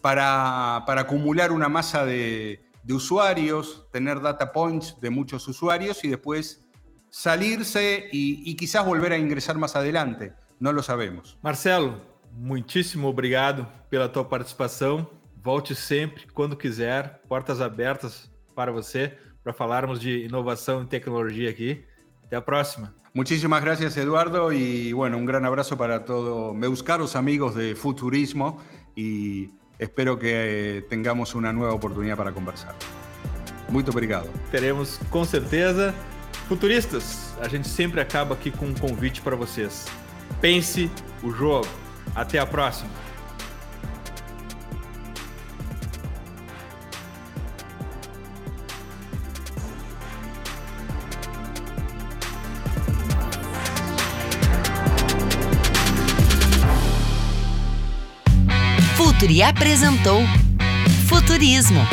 para, 0.00 0.76
acumular 0.76 1.52
una 1.52 1.68
masa 1.68 2.04
de, 2.04 2.62
usuarios, 2.88 3.86
tener 3.92 4.20
data 4.20 4.52
points 4.52 4.96
de 5.00 5.10
muchos 5.10 5.46
usuarios 5.48 6.04
y 6.04 6.08
después 6.08 6.66
salirse 7.10 8.08
y, 8.12 8.54
quizás 8.56 8.84
volver 8.84 9.12
a 9.12 9.18
ingresar 9.18 9.56
más 9.56 9.76
adelante. 9.76 10.32
No 10.58 10.72
lo 10.72 10.82
sabemos. 10.82 11.38
Marcelo, 11.42 12.00
muchísimo 12.32 13.08
obrigado 13.08 13.68
pela 13.90 14.10
tua 14.10 14.28
participação. 14.28 15.08
Volte 15.42 15.74
sempre, 15.74 16.26
quando 16.34 16.58
quiser, 16.58 17.22
portas 17.28 17.60
abertas 17.60 18.28
para 18.56 18.72
você 18.72 19.12
para 19.46 19.52
falarmos 19.52 20.00
de 20.00 20.24
inovação 20.24 20.82
e 20.82 20.86
tecnologia 20.86 21.48
aqui. 21.48 21.84
Até 22.24 22.34
a 22.34 22.44
próxima. 22.44 22.92
Muchísimas 23.14 23.62
gracias, 23.62 23.96
Eduardo, 23.96 24.52
y 24.52 24.92
bueno, 24.92 25.18
un 25.18 25.24
gran 25.24 25.44
abrazo 25.44 25.76
para 25.76 26.04
todos 26.04 26.52
meus 26.52 26.82
caros 26.82 27.14
amigos 27.14 27.54
de 27.54 27.76
Futurismo 27.76 28.60
y 28.96 29.50
espero 29.78 30.18
que 30.18 30.84
tengamos 30.88 31.36
una 31.36 31.52
nueva 31.52 31.74
oportunidad 31.74 32.16
para 32.16 32.32
conversar. 32.32 32.74
Muito 33.68 33.92
obrigado. 33.92 34.28
Teremos 34.50 34.98
com 35.10 35.24
certeza. 35.24 35.94
Futuristas, 36.48 37.32
a 37.40 37.46
gente 37.46 37.68
sempre 37.68 38.00
acaba 38.00 38.34
aqui 38.34 38.50
com 38.50 38.66
um 38.66 38.74
convite 38.74 39.22
para 39.22 39.36
vocês. 39.36 39.86
Pense 40.40 40.90
o 41.22 41.30
jogo. 41.30 41.68
Até 42.16 42.40
a 42.40 42.46
próxima. 42.46 43.05
Futuri 59.36 59.42
apresentou 59.42 60.22
Futurismo 61.08 61.86